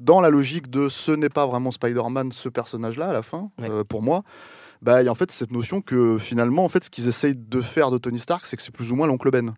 [0.00, 3.68] dans la logique de ce n'est pas vraiment Spider-Man, ce personnage-là à la fin, Ouais.
[3.70, 4.22] euh, pour moi.
[4.82, 7.36] Bah, il y a en fait cette notion que finalement, en fait, ce qu'ils essayent
[7.36, 9.54] de faire de Tony Stark, c'est que c'est plus ou moins l'oncle Ben.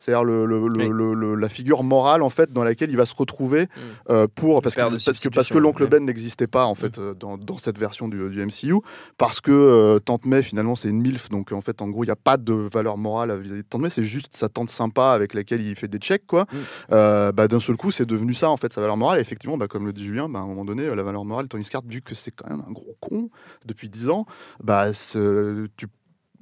[0.00, 0.88] C'est-à-dire le, le- le- Oui.
[0.90, 3.68] le- le- la figure morale en fait dans laquelle il va se retrouver
[4.10, 5.86] euh, pour parce que, parce que parce que l'oncle.
[5.88, 8.74] Ben n'existait pas en fait euh, dans, dans cette version du, du MCU
[9.18, 12.08] parce que euh, Tante May finalement c'est une milf donc en fait en gros il
[12.08, 15.12] n'y a pas de valeur morale vis-à-vis de Tante May c'est juste sa tante sympa
[15.12, 16.56] avec laquelle il fait des checks quoi Mm.
[16.92, 19.56] Euh, bah, d'un seul coup c'est devenu ça en fait sa valeur morale et effectivement
[19.56, 21.64] bah, comme le dit Julien bah, à un moment donné la valeur morale de Tony
[21.64, 23.30] Stark vu que c'est quand même un gros con
[23.64, 24.26] depuis 10 ans
[24.62, 25.86] bah tu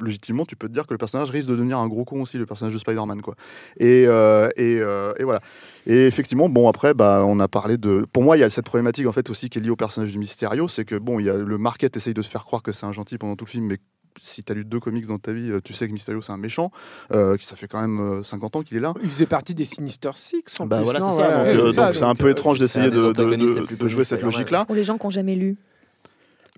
[0.01, 2.39] légitimement, tu peux te dire que le personnage risque de devenir un gros con aussi,
[2.39, 3.35] le personnage de Spider-Man, quoi.
[3.79, 5.41] Et, euh, et, euh, et voilà.
[5.87, 8.07] Et effectivement, bon, après, bah, on a parlé de.
[8.13, 10.13] Pour moi, il y a cette problématique, en fait, aussi qui est liée au personnage
[10.13, 12.63] du Mysterio, c'est que, bon, il y a le market essaye de se faire croire
[12.63, 13.79] que c'est un gentil pendant tout le film, mais
[14.21, 16.33] si tu as lu deux comics dans ta vie, euh, tu sais que Mysterio, c'est
[16.33, 16.71] un méchant,
[17.13, 18.95] euh, qui ça fait quand même euh, 50 ans qu'il est là.
[19.03, 20.85] Il faisait partie des Sinister Six en Bah plus.
[20.85, 24.65] voilà, c'est ouais, ouais, euh, un peu étrange d'essayer de, jouer cette logique-là.
[24.65, 25.57] Pour les gens qui n'ont jamais lu.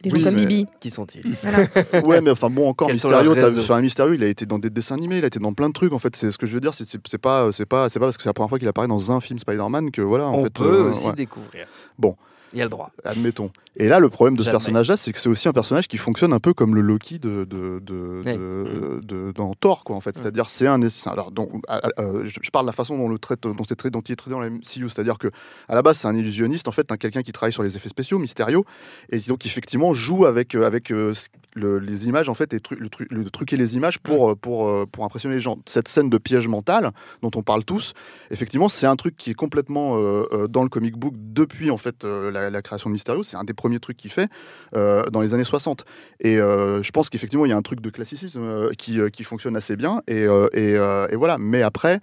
[0.04, 0.66] Les gens Oui, comme mais- Bibi.
[0.80, 2.06] Qui sont-ils Voilà.
[2.06, 5.18] ouais, mais enfin bon, encore Mysterio, enfin, Mysterio, il a été dans des dessins animés,
[5.18, 5.92] il a été dans plein de trucs.
[5.92, 8.16] En fait, c'est ce que je veux dire, c'est pas, c'est pas, c'est pas parce
[8.16, 10.26] que c'est la première fois qu'il apparaît dans un film Spider-Man que voilà.
[10.28, 11.12] En On fait, peut euh, aussi ouais.
[11.14, 11.66] découvrir.
[11.98, 12.16] Bon.
[12.54, 12.90] Il y a le droit.
[13.04, 13.50] Admettons.
[13.76, 16.32] Et là, le problème de ce personnage-là, c'est que c'est aussi un personnage qui fonctionne
[16.32, 20.14] un peu comme le Loki de, de, de, de- dans Thor, quoi, en fait.
[20.16, 20.80] C'est-à-dire, c'est un.
[21.06, 21.32] Alors,
[21.66, 24.12] à- euh, je, parle de la façon dont, le traite, dont, c'est traité, dont il
[24.12, 24.88] est traité dans la MCU.
[24.88, 25.28] C'est-à-dire que
[25.68, 27.88] à la base, c'est un illusionniste, en fait, un quelqu'un qui travaille sur les effets
[27.88, 28.64] spéciaux, Mysterio,
[29.10, 31.12] et donc, effectivement, joue avec, euh, avec euh,
[31.54, 34.34] le- les images, en fait, et tru- le, tru- le truquer les images pour, euh,
[34.34, 35.58] pour, euh, pour impressionner les gens.
[35.66, 36.90] Cette scène de piège mental,
[37.22, 37.92] dont on parle tous,
[38.30, 42.04] effectivement, c'est un truc qui est complètement euh, dans le comic book depuis en fait
[42.04, 43.22] la, la création de Mysterio.
[43.22, 44.28] C'est un des premiers trucs qu'il fait
[44.76, 45.84] euh, dans les années 60.
[46.20, 49.56] Et euh, je pense qu'effectivement, il y a un truc de classicisme qui, qui fonctionne
[49.56, 50.02] assez bien.
[50.08, 51.38] Et, et, et voilà.
[51.38, 52.00] Mais après,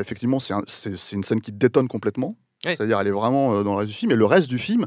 [0.00, 0.64] effectivement, c'est un-
[1.12, 2.36] une scène qui détonne complètement.
[2.76, 4.12] C'est-à-dire, elle est vraiment dans le reste du film.
[4.12, 4.86] Et le reste du film.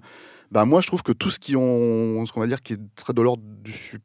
[0.53, 1.53] Bah moi je trouve que tout ce qui
[2.31, 3.41] qu'on va dire qui est très de l'ordre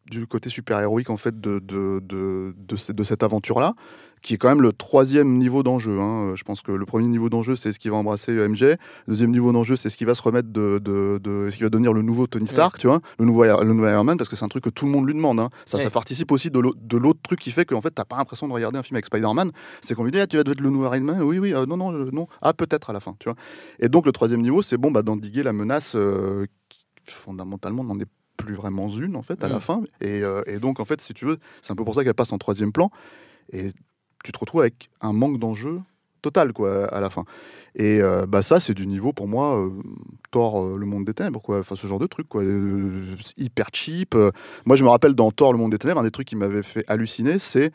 [0.07, 3.75] du, côté super héroïque en fait de cette aventure là
[4.23, 6.01] qui est quand même le troisième niveau d'enjeu.
[6.01, 6.35] hein.
[6.35, 8.63] Je pense que le premier niveau d'enjeu, c'est ce qui va embrasser MJ.
[8.63, 8.77] Le
[9.09, 11.69] deuxième niveau d'enjeu, c'est ce qui va se remettre de, de, de- ce qui va
[11.71, 14.37] devenir le nouveau Tony Stark, tu vois, le nouveau, le nouveau Iron Man, parce que
[14.37, 15.41] c'est un truc que tout le monde lui demande.
[15.41, 15.51] hein.
[15.67, 18.17] Ça, ça participe aussi de l'au- de l'autre truc qui fait qu'en fait, t'as pas
[18.17, 19.53] l'impression de regarder un film avec Spider-Man.
[19.83, 21.23] C'est qu'on lui dit, ah, tu vas être le nouveau Iron Man?
[21.23, 22.27] Oui, oui, euh, non, non, euh, non.
[22.43, 23.37] Ah, peut-être à la fin, tu vois.
[23.81, 27.99] Et donc, le troisième niveau, c'est bon, bah, d'endiguer la menace euh, qui, fondamentalement, n'en
[27.99, 29.61] est plus vraiment une, en fait, à la Mm.
[29.61, 29.81] fin.
[30.01, 32.15] Et, euh, et donc, en fait, si tu veux, c'est un peu pour ça qu'elle
[32.15, 32.91] passe en troisième plan.
[33.53, 33.73] Et
[34.25, 35.81] tu te retrouves avec un manque d'enjeu
[36.23, 37.25] total, quoi, à la fin.
[37.77, 39.71] Et euh, bah, ça, c'est du niveau, pour moi, euh,
[40.33, 41.61] Thor, euh, le monde des ténèbres, quoi.
[41.61, 42.43] Enfin, ce genre de truc, quoi.
[43.37, 44.15] Hyper cheap.
[44.67, 46.63] Moi, je me rappelle dans Thor, le monde des ténèbres, un des trucs qui m'avait
[46.63, 47.73] fait halluciner, c'est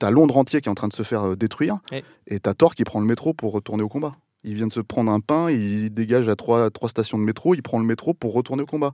[0.00, 2.02] t'as Londres entier qui est en train de se faire détruire, Ouais.
[2.26, 4.16] et t'as Thor qui prend le métro pour retourner au combat.
[4.42, 7.54] Il vient de se prendre un pain, il dégage à trois, trois stations de métro,
[7.54, 8.92] il prend le métro pour retourner au combat.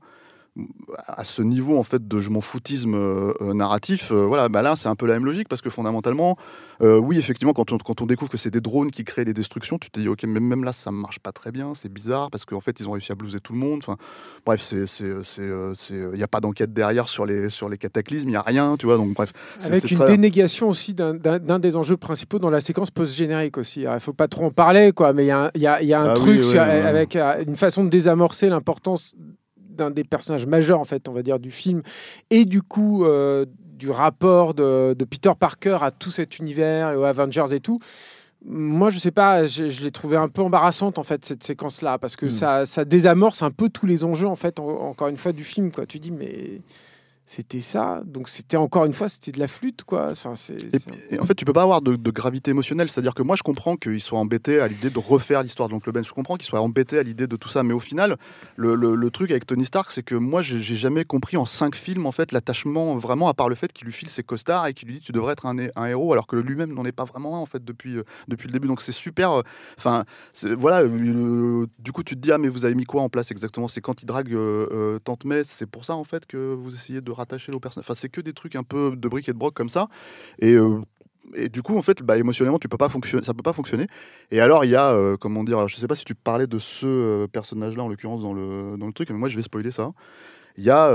[1.09, 4.63] À ce niveau en fait de je m'en foutisme euh, euh, narratif, euh, voilà, bah
[4.63, 6.37] là c'est un peu la même logique parce que fondamentalement,
[6.81, 9.35] euh, oui effectivement quand on, quand on découvre que c'est des drones qui créent les
[9.35, 12.31] destructions, tu te dis ok mais même là ça marche pas très bien, c'est bizarre
[12.31, 13.81] parce qu'en fait ils ont réussi à blouser tout le monde.
[13.83, 13.97] Enfin
[14.47, 17.77] bref c'est c'est c'est c'est il y a pas d'enquête derrière sur les sur les
[17.77, 19.33] cataclysmes, il y a rien, tu vois donc bref.
[19.65, 21.15] Avec une très- dénégation aussi d'un-
[21.59, 23.87] des enjeux principaux dans la séquence post-générique aussi.
[23.93, 26.01] Il faut pas trop en parler, quoi, mais il y a, y a- y a
[26.01, 26.83] un Ah oui, truc ouais, sur- ouais, ouais.
[26.83, 29.17] avec une façon de désamorcer l'importance
[29.75, 31.83] d'un des personnages majeurs, en fait, on va dire, du film,
[32.31, 33.45] et du coup euh,
[33.77, 37.79] du rapport de, de Peter Parker à tout cet univers et aux Avengers et tout.
[38.47, 41.99] Moi, je sais pas, je, je l'ai trouvé un peu embarrassante en fait cette séquence-là
[41.99, 42.31] parce que Hmm.
[42.31, 45.45] ça, ça désamorce un peu tous les enjeux en fait, en- encore une fois du
[45.45, 45.73] film.
[45.73, 46.61] Quoi, tu dis mais
[47.27, 50.09] c'était ça, donc c'était encore une fois c'était de la flûte quoi.
[50.11, 50.35] Enfin,
[51.11, 52.89] et en fait, tu peux pas avoir de, de gravité émotionnelle.
[52.91, 55.91] C'est-à-dire que moi, je comprends qu'ils soient embêtés à l'idée de refaire l'histoire de l'oncle
[55.91, 56.05] Ben.
[56.05, 57.63] Je comprends qu'ils soient embêtés à l'idée de tout ça.
[57.63, 58.17] Mais au final,
[58.57, 61.75] le, le- le truc avec Tony Stark, c'est que moi, j'ai jamais compris en cinq
[61.77, 64.75] films, en fait, l'attachement vraiment, à part le fait qu'il lui file ses costards et
[64.75, 66.93] qu'il lui dit tu devrais être un, hé- un héros, alors que lui-même n'en est
[66.93, 68.69] pas vraiment un, en fait, depuis, euh, depuis le début.
[68.69, 69.33] Donc c'est super.
[69.33, 69.43] euh,
[69.79, 70.05] Enfin,
[70.57, 70.83] voilà.
[70.83, 73.69] euh, du coup, tu te dis ah, mais vous avez mis quoi en place exactement?
[73.69, 74.37] C'est quand il drague
[75.05, 77.85] Tante May, c'est pour ça, en fait, que vous essayez de rattacher le personnage.
[77.87, 79.89] Enfin, c'est que des trucs un peu de briques et de broc comme ça.
[80.39, 80.81] Et, euh,
[81.35, 83.87] et du coup, en fait, bah, émotionnellement, tu peux pas fonctionner, ça peut pas fonctionner.
[84.31, 86.47] Et alors, il y a, euh, comment dire, alors, je sais pas si tu parlais
[86.47, 89.43] de ce euh, personnage-là, en l'occurrence, dans le, dans le truc, mais moi, je vais
[89.43, 89.93] spoiler ça.
[90.57, 90.91] Il y a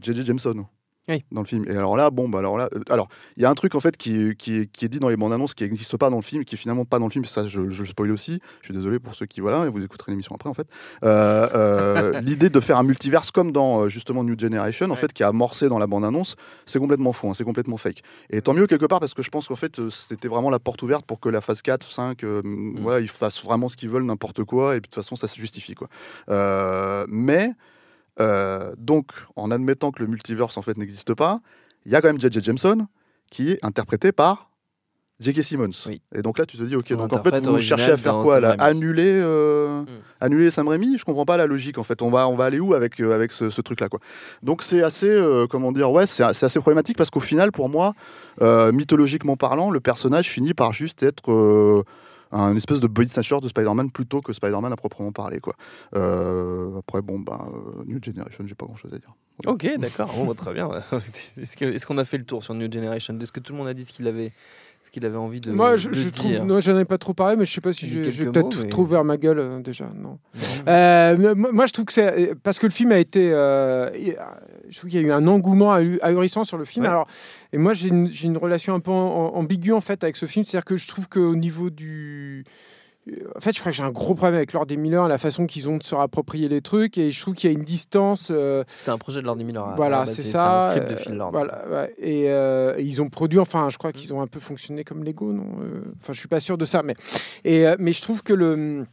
[0.00, 0.26] J.J.
[0.26, 0.66] Jameson.
[1.08, 1.24] Oui.
[1.32, 1.64] Dans le film.
[1.68, 3.80] Et alors là, bon, bah alors là, euh, alors il y a un truc en
[3.80, 6.16] fait qui, qui, est- qui est dit dans les bandes annonces qui n'existe pas dans
[6.16, 7.24] le film, qui est finalement pas dans le film.
[7.24, 8.40] Ça, je, je le spoil aussi.
[8.60, 10.66] Je suis désolé pour ceux qui voilà, et vous écouterez l'émission après en fait.
[11.04, 15.22] Euh, euh, L'idée de faire un multiverse comme dans justement New Generation, en fait, qui
[15.22, 18.02] a amorcé dans la bande annonce, c'est complètement faux, hein, c'est complètement fake.
[18.30, 20.82] Et tant mieux quelque part parce que je pense qu'en fait c'était vraiment la porte
[20.82, 22.42] ouverte pour que la phase 4, 5, euh,
[22.80, 25.26] voilà, ils fassent vraiment ce qu'ils veulent, n'importe quoi, et puis de toute façon ça
[25.28, 25.88] se justifie quoi.
[27.08, 27.52] Mais
[28.20, 31.40] euh, donc en admettant que le multiverse en fait n'existe pas,
[31.86, 32.42] il y a quand même J.J.
[32.42, 32.86] Jameson
[33.30, 34.50] qui est interprété par
[35.20, 35.42] J.K.
[35.42, 35.70] Simmons.
[36.14, 38.18] Et donc là, tu te dis, ok, Son donc en fait, vous cherchez à faire
[38.18, 38.54] quoi là.
[38.58, 39.86] Annuler, euh, Mm.
[40.20, 40.96] annuler Sam Raimi?
[40.96, 42.02] Je comprends pas la logique en fait.
[42.02, 43.98] On va, on va aller où avec, euh, avec ce, ce truc-là quoi?
[44.44, 47.94] Donc c'est assez, euh, comment dire, ouais, c'est assez problématique parce qu'au final, pour moi,
[48.42, 51.84] euh, mythologiquement parlant, le personnage finit par juste être.
[52.32, 55.54] Un espèce de body snatcher de Spider-Man plutôt que Spider-Man à proprement parler quoi.
[55.96, 59.14] Euh, après bon bah euh, New Generation j'ai pas grand chose à dire.
[59.46, 60.12] Ok, d'accord.
[60.14, 60.68] Bon, bah, très bien.
[61.40, 63.16] Est-ce que- est-ce qu'on a fait le tour sur New Generation?
[63.20, 64.32] Est-ce que tout le monde a dit ce qu'il avait,
[64.82, 66.96] ce qu'il avait envie de, Moi, je, de je trouve, dire non, j'en ai pas
[66.98, 69.60] trop parlé, mais je sais pas si J'ai peut-être mais- trop vers ma gueule euh,
[69.60, 69.90] déjà.
[69.94, 70.18] Non.
[70.66, 73.90] Euh, moi, je trouve que c'est parce que le film a été, euh,
[74.68, 76.84] je trouve qu'il y a eu un engouement ahu- ahurissant sur le film.
[76.84, 76.90] Ouais.
[76.90, 77.06] Alors,
[77.52, 80.64] et moi, j'ai une, une relation un peu ambiguë en fait avec ce film, c'est-à-dire
[80.64, 82.44] que je trouve qu'au niveau du
[83.36, 85.46] en fait, je crois que j'ai un gros problème avec Lord et Miller, la façon
[85.46, 88.28] qu'ils ont de se rapproprier les trucs, et je trouve qu'il y a une distance.
[88.30, 89.64] euh, C'est un projet de Lord Miller.
[89.64, 90.66] à la voilà, c'est c'est ça.
[90.66, 91.30] un script de euh, Phil Lord.
[91.32, 91.94] Voilà, ouais.
[91.98, 95.04] et, euh, et ils ont produit, enfin, je crois qu'ils ont un peu fonctionné comme
[95.04, 96.94] Lego, non Euh, Enfin, je suis pas sûr de ça, mais
[97.44, 98.84] et euh, mais je trouve que le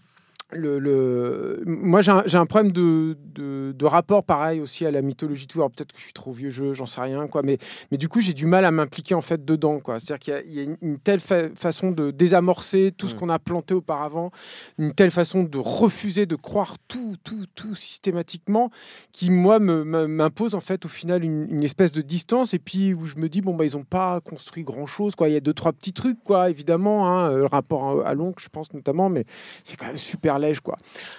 [0.51, 5.47] le, le- moi j'ai un, problème de, de, de rapport pareil aussi à la mythologie
[5.47, 5.57] tout.
[5.59, 7.41] Alors peut-être que je suis trop vieux jeu j'en sais rien quoi.
[7.41, 7.57] Mais
[7.91, 9.99] mais du coup j'ai du mal à m'impliquer en fait dedans quoi.
[9.99, 12.11] C'est à dire qu'il y a- il y, a une, une telle fa- façon de
[12.11, 14.29] désamorcer tout ce qu'on a planté auparavant
[14.77, 18.69] une telle façon de refuser de croire tout tout tout systématiquement
[19.11, 22.53] qui moi m'impose en fait au final une, une espèce de distance.
[22.53, 25.27] Et puis où je me dis bon bah ils ont pas construit grand chose quoi.
[25.27, 28.43] Il y a deux trois petits trucs quoi évidemment hein, le rapport à, à l'oncle
[28.43, 29.25] je pense notamment mais
[29.63, 30.77] c'est quand même super quoi.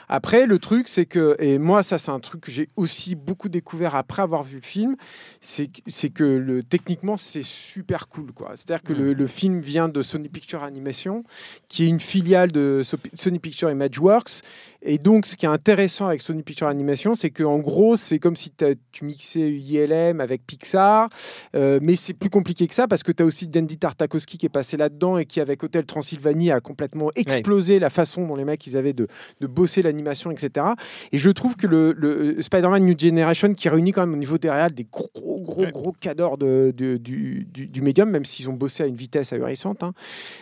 [0.09, 3.48] Après, le truc, c'est que, et moi, ça, c'est un truc que j'ai aussi beaucoup
[3.48, 4.96] découvert après avoir vu le film,
[5.40, 8.50] c'est que- le, techniquement, c'est super cool, quoi.
[8.55, 11.24] C'est-à-dire que le, le film vient de Sony Picture Animation,
[11.68, 14.42] qui est une filiale de So- Sony Picture Imageworks.
[14.83, 18.37] Et donc, ce qui est intéressant avec Sony Picture Animation, c'est qu'en gros, c'est comme
[18.37, 18.52] si
[18.92, 21.09] tu mixais ILM avec Pixar,
[21.55, 24.46] euh, mais c'est plus compliqué que ça parce que tu as aussi Dandy Tartakovsky qui
[24.46, 28.44] est passé là-dedans et qui, avec Hotel Transylvanie, a complètement explosé la façon dont les
[28.44, 29.05] mecs ils avaient de,
[29.40, 30.66] de bosser l'animation, etc.
[31.12, 34.38] Et je trouve que le, le Spider-Man New Generation, qui réunit quand même au niveau
[34.38, 35.10] des réals des gros,
[35.42, 38.96] gros, gros cadors de, de- du, du, du médium, même s'ils ont bossé à une
[38.96, 39.92] vitesse ahurissante, hein.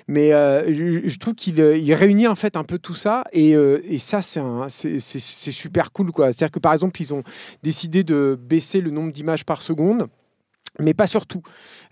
[0.08, 3.24] mais euh, je, je trouve qu'il euh, il réunit en fait un peu tout ça
[3.32, 4.98] et, euh, et ça c'est
[5.50, 6.32] super cool quoi.
[6.32, 7.22] C'est-à-dire que par exemple ils ont
[7.62, 10.06] décidé de baisser le nombre d'images par seconde
[10.80, 11.42] mais pas surtout.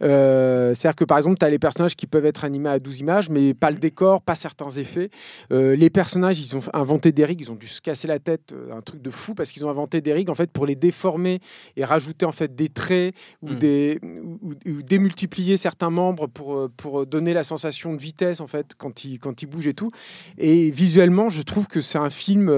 [0.03, 3.01] Euh, C'est-à-dire que par exemple, tu as les personnages qui peuvent être animés à 12
[3.01, 5.11] images, mais pas le décor, pas certains effets.
[5.53, 8.53] Euh, les personnages, ils ont inventé des rigs, ils ont dû se casser la tête,
[8.53, 10.75] euh, un truc de fou, parce qu'ils ont inventé des rigs en fait, pour les
[10.77, 11.41] déformer
[11.77, 13.55] et rajouter en fait, des traits ou, Mm.
[13.57, 18.47] des, ou, ou démultiplier certains membres pour, euh, pour donner la sensation de vitesse en
[18.47, 19.91] fait, quand ils, quand ils bougent et tout.
[20.39, 22.51] Et visuellement, je trouve que c'est un film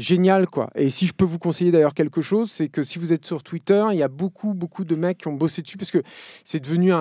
[0.00, 0.46] génial.
[0.48, 0.70] quoi.
[0.74, 3.42] Et si je peux vous conseiller d'ailleurs quelque chose, c'est que si vous êtes sur
[3.42, 6.02] Twitter, il y a beaucoup, beaucoup de mecs qui ont bossé dessus parce que
[6.44, 6.96] c'est devenu un,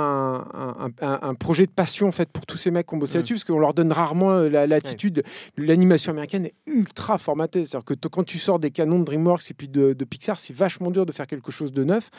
[0.53, 3.17] un- un- un projet de passion en fait pour tous ces mecs qui ont bossé
[3.17, 5.23] là-dessus parce qu'on leur donne rarement euh, la latitude.
[5.57, 7.65] L'animation américaine est ultra formatée.
[7.65, 10.53] C'est-à-dire que quand tu sors des canons de DreamWorks et puis de, de Pixar, c'est
[10.55, 12.09] vachement dur de faire quelque chose de neuf.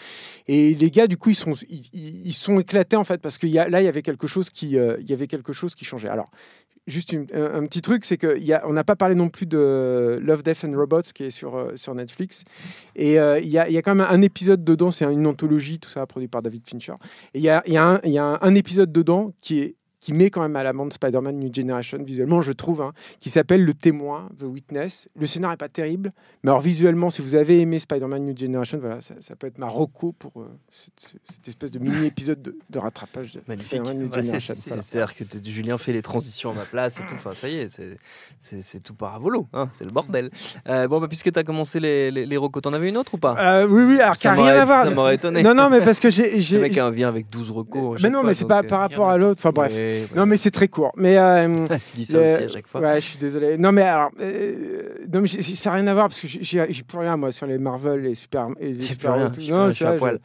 [0.49, 3.39] Et les gars, du coup, ils sont, ils, ils- ils sont éclatés en fait parce
[3.39, 5.53] que y a- là, il y avait quelque chose qui, euh, il y avait quelque
[5.53, 6.09] chose qui changeait.
[6.09, 6.31] Alors.
[6.87, 10.77] Juste un, petit truc, c'est qu'on n'a pas parlé non plus de Love, Death and
[10.77, 12.43] Robots qui est sur, euh, sur Netflix.
[12.97, 16.07] Et euh, il y, a, quand même un épisode dedans, c'est une anthologie, tout ça
[16.07, 16.95] produit par David Fincher.
[17.35, 20.63] Et il y a un, un épisode dedans qui est qui met quand même à
[20.63, 25.09] l'amende Spider-Man New Generation visuellement, je trouve, hein, qui s'appelle Le Témoin, The Witness.
[25.19, 28.79] Le scénario n'est pas terrible, mais alors visuellement, si vous avez aimé Spider-Man New Generation,
[28.79, 32.57] voilà, ça, ça peut être ma reco pour euh, cette, cette espèce de mini-épisode de,
[32.71, 33.41] de rattrapage de.
[33.41, 34.55] Spider-Man New Ouais, Generation.
[34.59, 37.15] C'est-à-dire que Julien fait les transitions à ma place et tout.
[37.15, 37.69] Enfin, ça y est,
[38.41, 39.47] c'est- tout par à volo.
[39.53, 40.31] hein, c'est le bordel.
[40.69, 43.15] Euh, bon, bah, puisque tu as commencé les, les, les recos, t'en avais une autre
[43.15, 43.35] ou pas?
[43.39, 44.85] Euh, oui, oui, alors qui Ça a rien à voir.
[44.85, 45.43] Ça m'aurait étonné.
[45.43, 46.41] Non, non, mais parce que j'ai.
[46.41, 48.03] Le mec a un vient avec 12 recos.
[48.03, 49.41] Mais non, mais c'est pas par rapport à l'autre.
[49.41, 49.73] Enfin bref.
[49.93, 50.07] Ouais.
[50.17, 50.93] Non, mais c'est très court.
[50.97, 51.49] Mais euh,
[51.91, 52.81] Tu dis ça aussi à chaque fois.
[52.81, 53.59] Ouais, je suis désolé.
[53.59, 56.99] Non, mais alors, euh, non, mais ça n'a rien à voir parce que j'ai- plus
[56.99, 59.41] rien moi sur les Marvel et super et les super rien, tout.
[59.49, 60.19] Non, je suis à poil.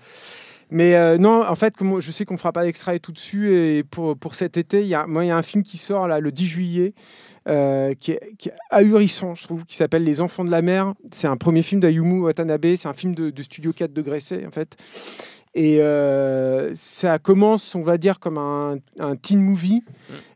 [0.72, 3.54] Mais euh, non, en fait, comme je sais qu'on fera pas d'extra et tout dessus,
[3.56, 5.78] et pour, pour cet été, il y a, moi, il y a un film qui
[5.78, 6.94] sort là le 10 juillet,
[7.48, 10.94] euh, qui, est, qui est ahurissant, je trouve, qui s'appelle Les Enfants de la Mer.
[11.12, 14.44] C'est un premier film d'Ayumu Watanabe, c'est un film de, de studio 4 degrés C,
[14.48, 14.76] en fait.
[15.56, 19.84] Et euh, ça commence, on va dire, comme un, un teen movie.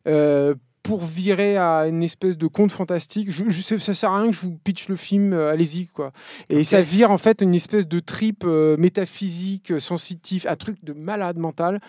[0.08, 0.55] euh,
[0.89, 4.32] pour virer à une espèce de conte fantastique, je, je sais, ça sert à rien
[4.32, 6.12] que je vous pitch le film, euh, allez-y quoi.
[6.49, 10.78] Et ça vire en fait une espèce de trip euh, métaphysique, euh, sensitif, un truc
[10.84, 11.80] de malade mental.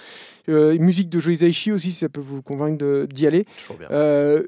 [0.50, 3.46] Euh, musique de Joe Hisaishi aussi, si ça peut vous convaincre d'y aller.
[3.78, 3.88] Bien.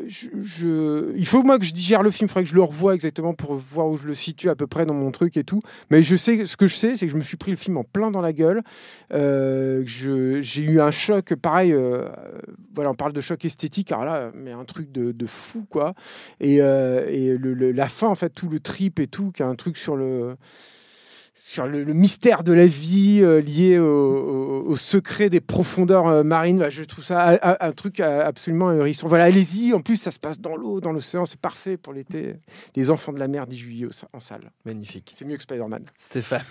[0.09, 2.63] Je, je- il faut moi que je digère le film, il faudrait que je le
[2.63, 5.45] revoie exactement pour voir où je le situe à peu près dans mon truc et
[5.45, 5.63] tout.
[5.91, 7.79] Mais je sais, ce que je sais, c'est que je me suis pris le film
[7.79, 8.61] en plein dans la gueule.
[9.11, 11.75] J'ai eu un choc, pareil,
[12.75, 15.95] voilà, on parle de choc esthétique, alors là, mais un truc de, de fou, quoi.
[16.41, 19.43] Et, euh, et le- le- la fin, en fait, tout le trip et tout, qui
[19.43, 20.37] est un truc sur le
[21.45, 26.07] sur le, le mystère de la vie euh, lié au, au- au secret des profondeurs
[26.07, 26.59] euh, marines.
[26.59, 29.07] Bah, je trouve ça un, truc absolument ahurissant.
[29.09, 29.75] Voilà, allez-y.
[29.75, 31.25] En plus, ça se passe dans l'eau, dans l'océan.
[31.27, 32.37] C'est parfait pour l'été.
[32.75, 34.51] Les enfants de la mer 10 juillet au- en salle.
[34.65, 35.11] Magnifique.
[35.15, 35.85] C'est mieux que Spider-Man.
[35.99, 36.43] Stéphane.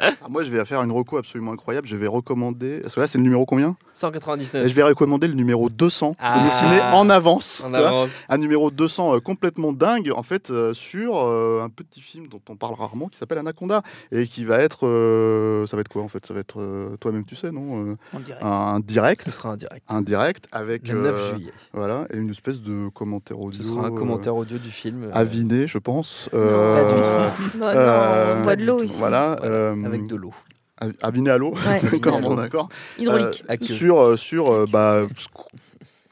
[0.00, 1.86] Ah, moi, je vais faire une reco absolument incroyable.
[1.86, 2.80] Je vais recommander.
[2.80, 3.76] Parce que là, c'est le numéro combien?
[3.94, 4.64] 199.
[4.64, 6.44] Et Je vais recommander le numéro 200 Ah.
[6.46, 7.62] de ciné en avance.
[7.64, 8.06] En.
[8.28, 12.40] Un numéro 200 euh, complètement dingue, en fait, euh, sur euh, un petit film dont
[12.48, 13.82] on parle rarement qui s'appelle Anaconda.
[14.12, 14.86] Et qui va être.
[14.86, 16.24] euh, ça va être quoi, en fait?
[16.26, 16.60] Ça va être.
[16.60, 17.84] euh, Toi-même, tu sais, non?
[17.92, 18.42] Euh, En direct.
[18.44, 19.22] Un direct.
[19.22, 19.84] Ce sera un direct.
[19.88, 20.88] Un direct avec.
[20.88, 21.52] Le 9 euh, juillet.
[21.72, 23.62] Voilà, et une espèce de commentaire audio.
[23.62, 25.04] Ce sera un commentaire audio du film.
[25.04, 26.28] euh, Aviné, je pense.
[26.30, 26.84] pas Euh,
[27.34, 27.58] du tout.
[27.58, 28.96] Non, euh, on boit de l'eau ici.
[28.98, 29.36] Voilà.
[29.42, 30.32] Euh, Avec de l'eau.
[30.80, 31.54] av- Aviné à l'eau.
[31.54, 31.80] Ouais.
[31.90, 32.68] d'accord, bon, d'accord.
[32.98, 33.42] Hydraulique.
[33.50, 35.44] Euh, sur euh, sur euh, bah, ce qu'on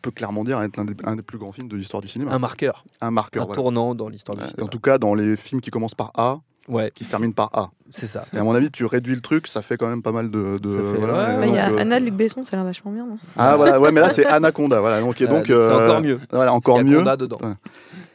[0.02, 2.32] peut clairement dire être l'un des, un des plus grands films de l'histoire du cinéma.
[2.32, 2.84] Un marqueur.
[3.00, 3.42] Un marqueur.
[3.42, 3.62] Un voilà.
[3.62, 4.64] tournant dans l'histoire du cinéma.
[4.64, 7.50] En tout cas, dans les films qui commencent par A, Ouais, qui se terminent par
[7.56, 7.70] A.
[7.92, 8.26] c'est ça.
[8.32, 10.58] Et à mon avis, tu réduis le truc, ça fait quand même pas mal de.
[10.60, 12.56] de- Ça fait- voilà, ouais, Bah, Il y a euh, Anna de Luc Besson, ça
[12.56, 13.06] a l'air vachement bien.
[13.06, 13.18] non?
[13.36, 15.00] Ah voilà, ouais, mais là c'est Anaconda, voilà.
[15.00, 16.18] Donc, et Euh, c'est encore mieux.
[16.32, 17.04] Voilà, encore mieux.
[17.16, 17.38] Dedans.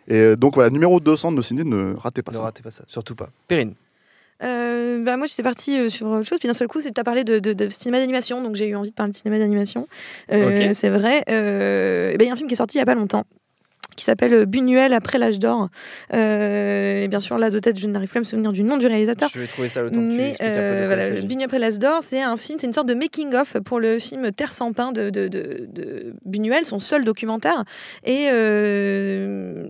[0.09, 2.43] Et donc voilà, numéro 200 de nos ciné, ne ratez pas Ne ça.
[2.43, 3.29] ratez pas ça, surtout pas.
[3.47, 3.73] Perrine.
[4.43, 6.39] Euh, bah moi j'étais partie euh, sur autre chose.
[6.39, 8.41] Puis d'un seul coup tu as parlé de, de- de cinéma d'animation.
[8.41, 9.87] Donc j'ai eu envie de parler de cinéma d'animation.
[10.31, 11.23] Euh, c'est vrai.
[11.29, 13.25] Euh, bah, il y a un film qui est sorti il y a pas longtemps
[13.95, 15.67] qui s'appelle Buñuel après l'âge d'or.
[16.13, 18.77] Euh, et bien sûr, là de tête, je n'arrive plus à me souvenir du nom
[18.77, 19.29] du réalisateur.
[19.33, 21.09] Je vais trouver ça le temps que tu expliques euh, voilà.
[21.21, 23.99] Buñuel après l'âge d'or, c'est un film, c'est une sorte de making of pour le
[23.99, 27.63] film Terre sans pain de, de, de- de Buñuel, son seul documentaire,
[28.05, 29.65] et euh,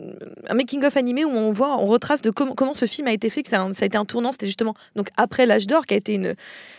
[0.49, 3.13] un making of animé où on voit, on retrace de comment, comment ce film a
[3.13, 5.67] été fait, que ça, a- ça a été un tournant, c'était justement donc après l'âge
[5.67, 6.33] d'or qui a été une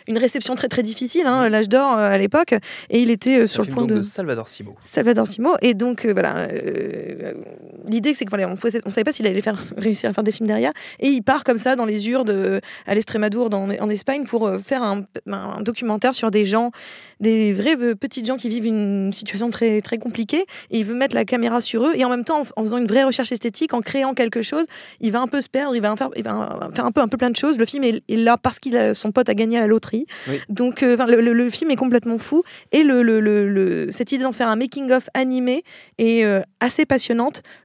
[0.09, 2.55] une réception très très difficile, hein, l'âge d'or à l'époque,
[2.91, 4.75] et il était sur le point de Salvador Simo.
[4.81, 5.55] Salvador Simo.
[5.63, 6.49] Et donc, voilà.
[7.89, 10.33] L'idée, c'est que voilà, on ne savait pas s'il allait faire, réussir à faire des
[10.33, 10.73] films derrière.
[11.01, 14.83] Et il part comme ça dans les Urdes, à l'Estrémadour, en Espagne, pour euh, faire
[14.83, 16.71] un, un documentaire sur des gens,
[17.21, 20.45] des vrais euh, petites gens qui vivent une situation très, très compliquée.
[20.71, 21.93] Et il veut mettre la caméra sur eux.
[21.95, 24.65] Et en même temps, en, en faisant une vraie recherche esthétique, en créant quelque chose,
[25.01, 27.09] il va un peu se perdre, il va, faire, il va faire un peu, un
[27.09, 27.59] peu plein de choses.
[27.59, 30.07] Le film est, est là parce qu'il a son pote a gagné à la loterie.
[30.29, 30.41] Oui.
[30.49, 32.43] Donc, euh, le, le- le film est complètement fou.
[32.73, 35.63] Et le, cette idée d'en faire un making-of animé
[35.99, 36.87] est euh, assez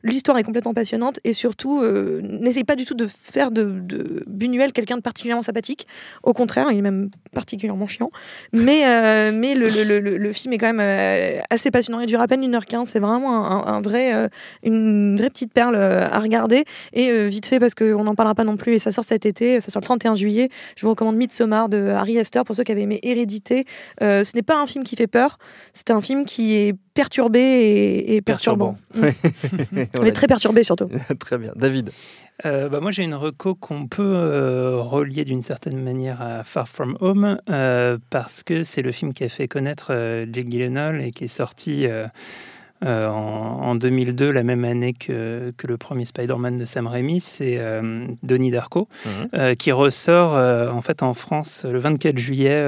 [0.04, 1.20] L'histoire est complètement passionnante.
[1.24, 5.42] Et surtout, euh, n'essaye pas du tout de faire de, de Buñuel quelqu'un de particulièrement
[5.42, 5.88] sympathique.
[6.24, 8.12] Au contraire, il est même particulièrement chiant.
[8.54, 12.00] Mais, euh, le, film est quand même euh, assez passionnant.
[12.00, 12.86] Il dure à peine 1h15.
[12.86, 14.28] C'est vraiment un, vrai, euh,
[14.64, 16.66] une vraie petite perle à regarder.
[16.94, 19.60] Et vite fait, parce qu'on n'en parlera pas non plus, et ça sort cet été,
[19.60, 20.50] ça sort le 31 juillet.
[20.76, 23.66] Je vous recommande Midsommar de Harry Hester pour ceux qui avaient aimé Hérédité.
[24.02, 25.38] Ce n'est pas un film qui fait peur,
[25.74, 28.76] c'est un film qui est perturbé et, et perturbant.
[28.96, 29.10] Mm.
[30.02, 30.90] Mais très perturbé surtout.
[31.20, 31.52] Très bien.
[31.56, 31.92] David.
[32.46, 36.68] Euh, bah, moi, j'ai une reco qu'on peut euh, relier d'une certaine manière à Far
[36.68, 41.02] From Home euh, parce que c'est le film qui a fait connaître euh, Jake Gyllenhaal
[41.02, 41.88] et qui est sorti
[42.86, 47.20] euh, en, en 2002, la même année que, que le premier Spider-Man de Sam Raimi.
[47.20, 48.88] C'est euh, Donnie Darko
[49.34, 52.66] euh, qui ressort en fait en France le 24 juillet,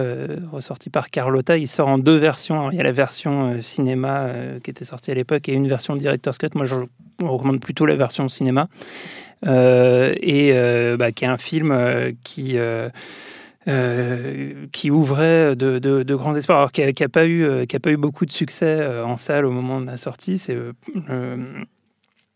[0.51, 1.57] ressorti par Carlotta.
[1.57, 2.60] Il sort en deux versions.
[2.60, 4.30] Alors, il y a la version cinéma
[4.64, 6.47] qui était sortie à l'époque et une version director's cut.
[6.55, 6.76] Moi, je
[7.22, 8.68] recommande plutôt la version cinéma.
[9.45, 10.53] Et
[10.97, 11.76] bah, qui est un film
[12.24, 12.57] qui
[13.70, 17.91] euh, qui ouvrait de, grands espoirs, alors qui n'a pas eu euh, qui a pas
[17.91, 20.39] eu beaucoup de succès euh, en salle au moment de la sortie.
[20.39, 20.57] C'est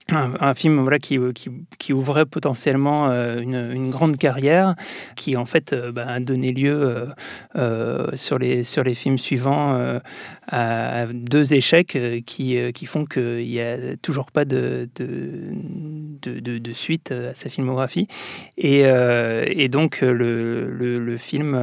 [0.10, 1.50] un, film voilà, qui, qui,
[1.80, 4.76] qui ouvrait potentiellement euh, une, une grande carrière,
[5.16, 7.08] qui en fait euh, bah, a donné lieu
[7.56, 10.00] euh, sur, les, sur les films suivants
[10.48, 17.34] à deux échecs qui, qui font qu'il n'y a toujours pas de, de, suite à
[17.34, 18.08] sa filmographie.
[18.58, 21.56] Et, et donc le, le, film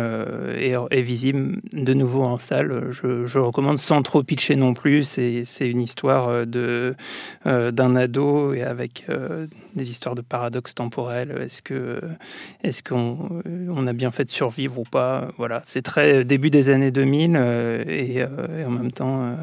[0.56, 2.88] est, visible de nouveau en salle.
[2.90, 5.04] Je, je recommande sans trop pitcher non plus.
[5.04, 11.34] C'est une histoire d'un ado et avec euh, des histoires de paradoxes temporels.
[11.40, 12.00] Est-ce que
[12.62, 15.28] est-ce qu'on euh, on a bien fait de survivre ou pas?
[15.38, 19.34] Voilà, c'est très début des années 2000 euh, et, euh, et en même temps euh,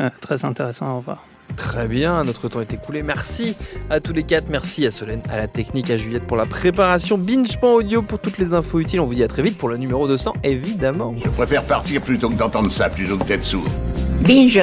[0.00, 1.26] euh, très intéressant à revoir.
[1.56, 3.02] Très bien, notre temps est écoulé.
[3.02, 3.56] Merci
[3.90, 4.48] à tous les quatre.
[4.48, 7.18] Merci à Solène, à la technique, à Juliette pour la préparation.
[7.18, 9.00] Binge.audio pour toutes les infos utiles.
[9.00, 11.14] On vous dit à très vite pour le numéro 200, évidemment.
[11.22, 13.66] Je préfère partir plutôt que d'entendre ça, plutôt que d'être sourd.
[14.24, 14.62] Binge.